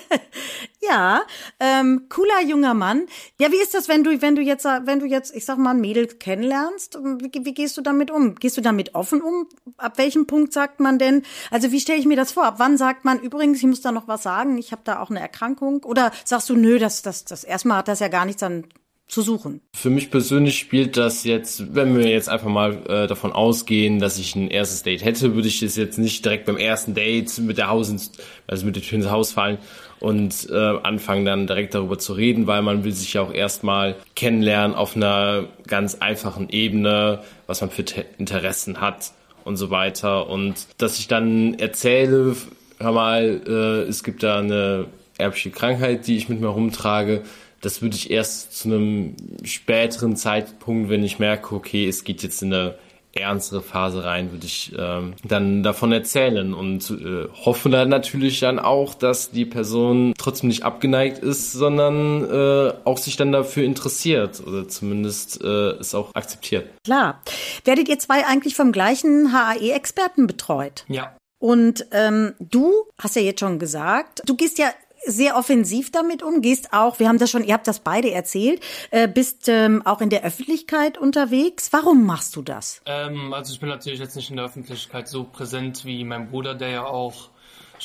ja, 0.81 1.21
ähm, 1.61 2.07
cooler 2.09 2.41
junger 2.45 2.73
Mann. 2.73 3.05
Ja, 3.39 3.49
wie 3.53 3.61
ist 3.61 3.73
das, 3.73 3.87
wenn 3.87 4.03
du, 4.03 4.21
wenn 4.21 4.35
du 4.35 4.41
jetzt, 4.41 4.65
wenn 4.65 4.99
du 4.99 5.05
jetzt, 5.05 5.33
ich 5.33 5.45
sag 5.45 5.57
mal, 5.57 5.69
ein 5.69 5.79
Mädel 5.79 6.07
kennenlernst? 6.07 6.99
Wie, 7.01 7.45
wie 7.45 7.53
gehst 7.53 7.77
du 7.77 7.81
damit 7.81 8.11
um? 8.11 8.35
Gehst 8.35 8.57
du 8.57 8.61
damit 8.61 8.95
offen 8.95 9.21
um? 9.21 9.47
Ab 9.77 9.97
welchem 9.97 10.27
Punkt 10.27 10.51
sagt 10.51 10.81
man 10.81 10.99
denn? 10.99 11.23
Also, 11.51 11.71
wie 11.71 11.79
stelle 11.79 11.99
ich 11.99 12.05
mir 12.05 12.17
das 12.17 12.33
vor? 12.33 12.43
Ab 12.43 12.55
wann 12.57 12.77
sagt 12.77 13.05
man 13.05 13.21
übrigens, 13.21 13.59
ich 13.59 13.65
muss 13.65 13.79
da 13.79 13.93
noch 13.93 14.09
was 14.09 14.23
sagen? 14.23 14.57
Ich 14.57 14.73
habe 14.73 14.81
da 14.83 14.99
auch 14.99 15.09
eine 15.09 15.21
Erkrankung? 15.21 15.85
Oder 15.85 16.11
sagst 16.25 16.49
du, 16.49 16.55
nö, 16.55 16.79
das, 16.79 17.01
das, 17.01 17.23
das 17.23 17.45
erstmal 17.45 17.77
hat 17.77 17.87
das 17.87 18.01
ja 18.01 18.09
gar 18.09 18.25
nichts 18.25 18.43
an 18.43 18.65
zu 19.07 19.21
suchen. 19.21 19.61
Für 19.73 19.89
mich 19.89 20.09
persönlich 20.09 20.57
spielt 20.57 20.97
das 20.97 21.23
jetzt, 21.23 21.75
wenn 21.75 21.97
wir 21.97 22.07
jetzt 22.07 22.27
einfach 22.27 22.49
mal 22.49 22.81
äh, 22.87 23.07
davon 23.07 23.31
ausgehen, 23.31 23.99
dass 23.99 24.17
ich 24.17 24.35
ein 24.35 24.49
erstes 24.49 24.83
Date 24.83 25.05
hätte, 25.05 25.35
würde 25.35 25.47
ich 25.47 25.59
das 25.59 25.75
jetzt 25.75 25.99
nicht 25.99 26.25
direkt 26.25 26.45
beim 26.45 26.57
ersten 26.57 26.95
Date 26.95 27.37
mit 27.39 27.57
der 27.57 27.69
Haus 27.69 27.89
ins, 27.89 28.11
also 28.47 28.65
mit 28.65 28.75
der 28.75 28.83
Tür 28.83 28.97
ins 28.97 29.09
Haus 29.09 29.31
fallen 29.31 29.59
und 29.99 30.49
äh, 30.49 30.55
anfangen 30.55 31.25
dann 31.25 31.47
direkt 31.47 31.75
darüber 31.75 31.99
zu 31.99 32.13
reden, 32.13 32.47
weil 32.47 32.61
man 32.61 32.83
will 32.83 32.91
sich 32.93 33.13
ja 33.13 33.21
auch 33.21 33.33
erstmal 33.33 33.95
kennenlernen 34.15 34.75
auf 34.75 34.95
einer 34.95 35.49
ganz 35.67 35.95
einfachen 35.95 36.49
Ebene, 36.49 37.21
was 37.47 37.61
man 37.61 37.69
für 37.69 37.85
Interessen 38.17 38.81
hat 38.81 39.11
und 39.43 39.57
so 39.57 39.69
weiter 39.69 40.29
und 40.29 40.67
dass 40.79 40.97
ich 40.99 41.07
dann 41.07 41.53
erzähle, 41.53 42.35
hör 42.79 42.91
mal, 42.91 43.41
äh, 43.47 43.87
es 43.87 44.03
gibt 44.03 44.23
da 44.23 44.39
eine 44.39 44.87
erbliche 45.17 45.51
Krankheit, 45.51 46.07
die 46.07 46.17
ich 46.17 46.27
mit 46.27 46.41
mir 46.41 46.47
rumtrage, 46.47 47.21
das 47.65 47.81
würde 47.81 47.95
ich 47.95 48.11
erst 48.11 48.55
zu 48.55 48.69
einem 48.69 49.15
späteren 49.43 50.15
Zeitpunkt, 50.15 50.89
wenn 50.89 51.03
ich 51.03 51.17
merke, 51.17 51.55
okay, 51.55 51.87
es 51.87 52.03
geht 52.03 52.21
jetzt 52.21 52.43
in 52.43 52.53
eine 52.53 52.75
ernstere 53.11 53.61
Phase 53.61 54.03
rein, 54.03 54.31
würde 54.31 54.45
ich 54.45 54.73
ähm, 54.77 55.13
dann 55.23 55.63
davon 55.63 55.91
erzählen 55.91 56.53
und 56.53 56.91
äh, 56.91 57.27
hoffe 57.33 57.69
dann 57.69 57.89
natürlich 57.89 58.41
dann 58.41 58.59
auch, 58.59 58.93
dass 58.93 59.31
die 59.31 59.45
Person 59.45 60.13
trotzdem 60.17 60.49
nicht 60.49 60.63
abgeneigt 60.63 61.19
ist, 61.19 61.53
sondern 61.53 62.23
äh, 62.29 62.73
auch 62.83 62.97
sich 62.97 63.15
dann 63.15 63.31
dafür 63.31 63.63
interessiert 63.63 64.43
oder 64.45 64.67
zumindest 64.67 65.41
äh, 65.41 65.71
es 65.79 65.95
auch 65.95 66.13
akzeptiert. 66.13 66.67
Klar. 66.83 67.21
Werdet 67.63 67.87
ihr 67.87 67.99
zwei 67.99 68.25
eigentlich 68.25 68.53
vom 68.53 68.73
gleichen 68.73 69.31
HAE-Experten 69.31 70.27
betreut? 70.27 70.83
Ja. 70.89 71.15
Und 71.39 71.85
ähm, 71.91 72.33
du 72.39 72.73
hast 72.99 73.15
ja 73.15 73.21
jetzt 73.21 73.39
schon 73.39 73.59
gesagt, 73.59 74.23
du 74.25 74.35
gehst 74.35 74.57
ja 74.57 74.67
sehr 75.05 75.37
offensiv 75.37 75.91
damit 75.91 76.23
um, 76.23 76.41
gehst 76.41 76.73
auch, 76.73 76.99
wir 76.99 77.07
haben 77.07 77.17
das 77.17 77.29
schon, 77.31 77.43
ihr 77.43 77.53
habt 77.53 77.67
das 77.67 77.79
beide 77.79 78.11
erzählt, 78.11 78.61
äh, 78.91 79.07
bist 79.07 79.47
ähm, 79.47 79.81
auch 79.85 80.01
in 80.01 80.09
der 80.09 80.23
Öffentlichkeit 80.23 80.97
unterwegs. 80.97 81.71
Warum 81.71 82.05
machst 82.05 82.35
du 82.35 82.41
das? 82.41 82.81
Ähm, 82.85 83.33
also 83.33 83.53
ich 83.53 83.59
bin 83.59 83.69
natürlich 83.69 83.99
jetzt 83.99 84.15
nicht 84.15 84.29
in 84.29 84.37
der 84.37 84.45
Öffentlichkeit 84.45 85.07
so 85.07 85.23
präsent 85.23 85.85
wie 85.85 86.03
mein 86.03 86.29
Bruder, 86.29 86.55
der 86.55 86.69
ja 86.69 86.85
auch 86.85 87.29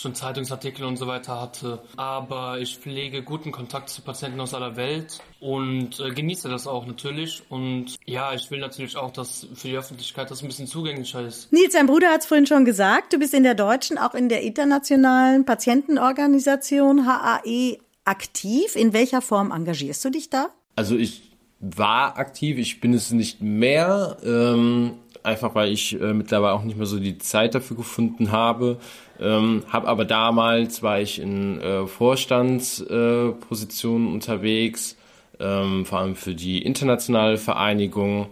schon 0.01 0.15
Zeitungsartikel 0.15 0.85
und 0.85 0.97
so 0.97 1.07
weiter 1.07 1.41
hatte. 1.41 1.81
Aber 1.97 2.59
ich 2.59 2.79
pflege 2.79 3.23
guten 3.23 3.53
Kontakt 3.53 3.89
zu 3.89 4.03
Patienten 4.03 4.41
aus 4.41 4.55
aller 4.55 4.77
Welt 4.77 5.21
und 5.41 6.01
äh, 6.01 6.11
genieße 6.11 6.49
das 6.49 6.67
auch 6.67 6.87
natürlich. 6.87 7.43
Und 7.49 7.97
ja, 8.07 8.35
ich 8.35 8.51
will 8.51 8.61
natürlich 8.61 8.97
auch, 8.97 9.13
dass 9.13 9.47
für 9.55 9.69
die 9.69 9.77
Öffentlichkeit 9.77 10.31
das 10.31 10.43
ein 10.43 10.49
bisschen 10.49 10.67
zugänglicher 10.67 11.25
ist. 11.27 11.53
Nils, 11.53 11.75
dein 11.75 11.87
Bruder 11.87 12.11
hat 12.11 12.21
es 12.21 12.27
vorhin 12.27 12.47
schon 12.47 12.65
gesagt, 12.65 13.13
du 13.13 13.19
bist 13.19 13.35
in 13.35 13.43
der 13.43 13.55
deutschen, 13.55 13.99
auch 13.99 14.15
in 14.15 14.29
der 14.29 14.43
internationalen 14.43 15.45
Patientenorganisation 15.45 17.07
HAE 17.07 17.79
aktiv. 18.05 18.77
In 18.77 18.93
welcher 18.93 19.23
Form 19.23 19.53
engagierst 19.53 20.05
du 20.05 20.11
dich 20.11 20.31
da? 20.31 20.49
Also 20.77 20.97
ich 20.97 21.31
war 21.61 22.19
aktiv, 22.19 22.59
ich 22.59 22.81
bin 22.81 22.95
es 22.95 23.11
nicht 23.11 23.43
mehr. 23.43 24.17
Ähm, 24.25 24.95
einfach 25.23 25.55
weil 25.55 25.71
ich 25.73 26.01
äh, 26.01 26.13
mittlerweile 26.13 26.55
auch 26.55 26.65
nicht 26.65 26.77
mehr 26.77 26.87
so 26.87 26.99
die 26.99 27.19
Zeit 27.19 27.55
dafür 27.55 27.77
gefunden 27.77 28.33
habe. 28.33 28.79
Ähm, 29.21 29.63
habe 29.69 29.87
aber 29.89 30.05
damals 30.05 30.83
war 30.83 31.01
ich 31.01 31.21
in 31.21 31.61
äh, 31.61 31.87
Vorstandspositionen 31.87 34.09
äh, 34.09 34.13
unterwegs, 34.13 34.97
ähm, 35.39 35.85
vor 35.85 35.99
allem 35.99 36.17
für 36.17 36.35
die 36.35 36.63
internationale 36.63 37.37
Vereinigung 37.37 38.29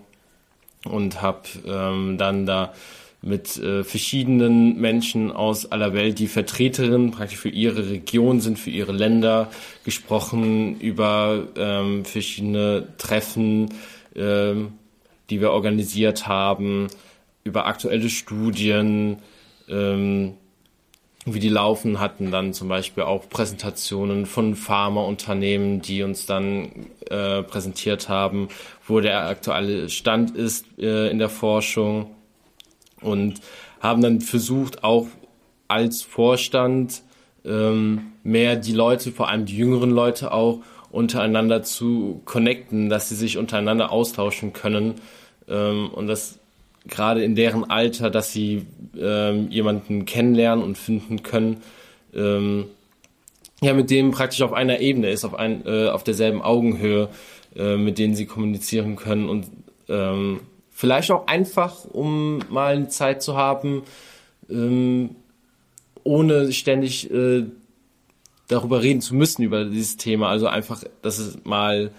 und 0.85 1.23
habe 1.23 1.43
ähm, 1.67 2.19
dann 2.19 2.47
da 2.47 2.73
mit 3.21 3.57
äh, 3.59 3.83
verschiedenen 3.83 4.81
Menschen 4.81 5.33
aus 5.33 5.73
aller 5.73 5.93
Welt, 5.93 6.21
die 6.21 6.29
Vertreterinnen 6.29 7.11
praktisch 7.11 7.39
für 7.39 7.49
ihre 7.49 7.91
Region 7.91 8.41
sind, 8.41 8.59
für 8.59 8.71
ihre 8.71 8.93
Länder, 8.93 9.51
gesprochen 9.85 10.79
über 10.79 11.49
ähm, 11.57 12.05
verschiedene 12.05 12.87
Treffen, 12.97 13.75
ähm, 14.15 14.75
die 15.31 15.41
wir 15.41 15.51
organisiert 15.51 16.27
haben, 16.27 16.89
über 17.45 17.67
aktuelle 17.67 18.09
Studien, 18.09 19.19
ähm, 19.69 20.35
wie 21.25 21.41
die 21.41 21.49
laufen, 21.49 22.01
hatten 22.01 22.31
dann 22.31 22.55
zum 22.55 22.69
Beispiel 22.69 23.03
auch 23.03 23.29
Präsentationen 23.29 24.27
von 24.27 24.55
Pharmaunternehmen, 24.55 25.83
die 25.83 26.03
uns 26.03 26.27
dann 26.27 26.87
äh, 27.11 27.43
präsentiert 27.43 28.09
haben, 28.09 28.49
wo 28.87 29.01
der 29.01 29.27
aktuelle 29.27 29.91
Stand 29.91 30.37
ist 30.37 30.67
äh, 30.79 31.11
in 31.11 31.19
der 31.19 31.29
Forschung 31.29 32.15
und 33.01 33.41
haben 33.81 34.03
dann 34.03 34.21
versucht, 34.21 34.85
auch 34.85 35.07
als 35.69 36.03
Vorstand 36.03 37.03
ähm, 37.45 38.13
mehr 38.23 38.57
die 38.57 38.73
Leute, 38.73 39.13
vor 39.13 39.29
allem 39.29 39.45
die 39.45 39.57
jüngeren 39.57 39.91
Leute 39.91 40.33
auch, 40.33 40.61
untereinander 40.99 41.63
zu 41.63 42.21
connecten, 42.25 42.89
dass 42.89 43.09
sie 43.09 43.15
sich 43.15 43.39
untereinander 43.39 43.93
austauschen 43.93 44.53
können 44.53 44.95
ähm, 45.49 45.91
und 45.91 46.09
das 46.09 46.39
gerade 46.89 47.23
in 47.23 47.35
deren 47.35 47.71
Alter, 47.71 48.11
dass 48.11 48.33
sie 48.33 48.67
ähm, 48.99 49.49
jemanden 49.51 50.05
kennenlernen 50.05 50.65
und 50.65 50.77
finden 50.77 51.23
können, 51.23 51.63
ähm, 52.15 52.67
ja, 53.61 53.75
mit 53.75 53.91
dem 53.91 54.11
praktisch 54.11 54.43
auf 54.43 54.53
einer 54.53 54.81
Ebene 54.81 55.11
ist, 55.11 55.25
auf, 55.25 55.35
ein, 55.35 55.65
äh, 55.67 55.89
auf 55.89 56.03
derselben 56.03 56.43
Augenhöhe, 56.43 57.09
äh, 57.57 57.77
mit 57.77 57.99
denen 57.99 58.15
sie 58.15 58.27
kommunizieren 58.27 58.97
können 58.97 59.29
und 59.29 59.47
ähm, 59.89 60.41
vielleicht 60.71 61.11
auch 61.11 61.27
einfach, 61.27 61.85
um 61.85 62.41
mal 62.51 62.77
eine 62.77 62.89
Zeit 62.89 63.23
zu 63.23 63.37
haben, 63.37 63.83
ähm, 64.51 65.17
ohne 66.05 66.53
ständig 66.53 67.11
äh, 67.11 67.45
darüber 68.49 68.83
reden 68.83 69.01
zu 69.01 69.15
müssen, 69.15 69.43
über 69.43 69.65
dieses 69.65 69.97
Thema. 69.97 70.29
Also 70.29 70.47
einfach, 70.47 70.83
dass 71.03 71.19
es 71.19 71.45
mal 71.45 71.93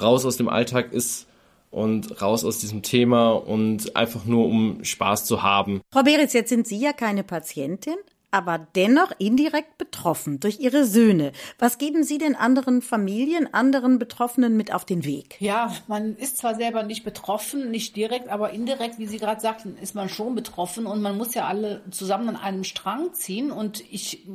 raus 0.00 0.24
aus 0.24 0.36
dem 0.36 0.48
Alltag 0.48 0.92
ist 0.92 1.26
und 1.70 2.20
raus 2.20 2.44
aus 2.44 2.58
diesem 2.58 2.82
Thema 2.82 3.32
und 3.32 3.94
einfach 3.96 4.24
nur 4.24 4.46
um 4.46 4.84
Spaß 4.84 5.24
zu 5.24 5.42
haben. 5.42 5.80
Frau 5.92 6.02
Beritz, 6.02 6.32
jetzt 6.32 6.48
sind 6.48 6.66
Sie 6.66 6.78
ja 6.78 6.92
keine 6.92 7.22
Patientin, 7.22 7.96
aber 8.30 8.66
dennoch 8.76 9.12
indirekt 9.18 9.78
betroffen 9.78 10.40
durch 10.40 10.60
ihre 10.60 10.84
Söhne. 10.84 11.32
Was 11.58 11.78
geben 11.78 12.04
Sie 12.04 12.18
denn 12.18 12.36
anderen 12.36 12.82
Familien, 12.82 13.52
anderen 13.52 13.98
Betroffenen 13.98 14.56
mit 14.56 14.72
auf 14.72 14.84
den 14.84 15.04
Weg? 15.04 15.36
Ja, 15.40 15.72
man 15.88 16.16
ist 16.16 16.38
zwar 16.38 16.54
selber 16.54 16.82
nicht 16.82 17.04
betroffen, 17.04 17.70
nicht 17.70 17.96
direkt, 17.96 18.28
aber 18.28 18.50
indirekt, 18.50 18.98
wie 18.98 19.06
Sie 19.06 19.18
gerade 19.18 19.40
sagten, 19.40 19.76
ist 19.80 19.94
man 19.94 20.08
schon 20.08 20.34
betroffen 20.34 20.86
und 20.86 21.02
man 21.02 21.16
muss 21.16 21.34
ja 21.34 21.46
alle 21.46 21.82
zusammen 21.90 22.28
an 22.28 22.36
einem 22.36 22.64
Strang 22.64 23.12
ziehen 23.14 23.50
und 23.50 23.82
ich 23.90 24.26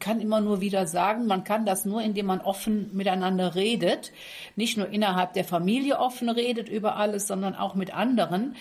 kann 0.00 0.20
immer 0.20 0.40
nur 0.40 0.60
wieder 0.60 0.86
sagen, 0.86 1.26
man 1.26 1.44
kann 1.44 1.66
das 1.66 1.84
nur, 1.84 2.02
indem 2.02 2.26
man 2.26 2.40
offen 2.40 2.90
miteinander 2.94 3.54
redet, 3.54 4.12
nicht 4.56 4.76
nur 4.76 4.88
innerhalb 4.88 5.34
der 5.34 5.44
Familie 5.44 5.98
offen 5.98 6.28
redet 6.28 6.68
über 6.68 6.96
alles, 6.96 7.26
sondern 7.26 7.54
auch 7.54 7.74
mit 7.74 7.94
anderen. 7.94 8.56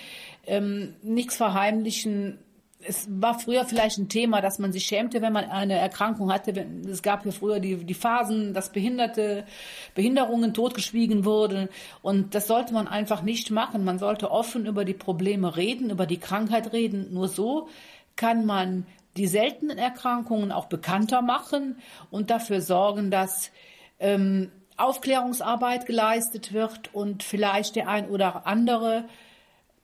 Ähm, 0.45 0.95
nichts 1.01 1.35
verheimlichen, 1.35 2.39
es 2.87 3.07
war 3.09 3.37
früher 3.37 3.65
vielleicht 3.65 3.97
ein 3.97 4.09
Thema, 4.09 4.41
dass 4.41 4.59
man 4.59 4.71
sich 4.71 4.85
schämte, 4.85 5.21
wenn 5.21 5.33
man 5.33 5.49
eine 5.49 5.77
Erkrankung 5.77 6.31
hatte. 6.31 6.65
Es 6.89 7.01
gab 7.01 7.25
ja 7.25 7.31
früher 7.31 7.59
die, 7.59 7.75
die 7.83 7.93
Phasen, 7.93 8.53
dass 8.53 8.71
Behinderte, 8.71 9.45
Behinderungen 9.93 10.53
totgeschwiegen 10.53 11.25
wurden. 11.25 11.69
Und 12.01 12.33
das 12.33 12.47
sollte 12.47 12.73
man 12.73 12.87
einfach 12.87 13.21
nicht 13.21 13.51
machen. 13.51 13.83
Man 13.83 13.99
sollte 13.99 14.31
offen 14.31 14.65
über 14.65 14.85
die 14.85 14.93
Probleme 14.93 15.55
reden, 15.55 15.89
über 15.89 16.05
die 16.05 16.19
Krankheit 16.19 16.73
reden. 16.73 17.13
Nur 17.13 17.27
so 17.27 17.67
kann 18.15 18.45
man 18.45 18.85
die 19.17 19.27
seltenen 19.27 19.77
Erkrankungen 19.77 20.51
auch 20.51 20.65
bekannter 20.65 21.21
machen 21.21 21.77
und 22.11 22.29
dafür 22.29 22.61
sorgen, 22.61 23.11
dass 23.11 23.51
ähm, 23.99 24.51
Aufklärungsarbeit 24.77 25.87
geleistet 25.87 26.53
wird 26.53 26.93
und 26.93 27.23
vielleicht 27.23 27.75
der 27.75 27.89
ein 27.89 28.09
oder 28.09 28.45
andere 28.45 29.05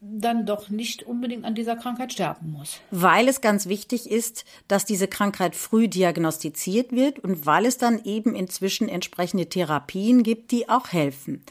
dann 0.06 0.46
doch 0.46 0.70
nicht 0.70 1.04
unbedingt 1.04 1.46
an 1.46 1.56
dieser 1.56 1.78
Krankheit 1.78 2.12
sterben 2.12 2.52
muss. 2.52 2.80
Weil 2.92 3.30
es 3.30 3.40
ganz 3.40 3.68
wichtig 3.68 4.10
ist, 4.12 4.44
dass 4.68 4.84
diese 4.84 5.08
Krankheit 5.08 5.56
früh 5.56 5.88
diagnostiziert 5.88 6.92
wird 6.92 7.20
und 7.20 7.46
weil 7.46 7.66
es 7.66 7.78
dann 7.78 8.04
eben 8.04 8.36
inzwischen 8.36 8.90
entsprechende 8.90 9.48
Therapien 9.48 10.24
gibt, 10.24 10.52
die 10.52 10.68
auch 10.68 10.92
helfen. 10.92 11.42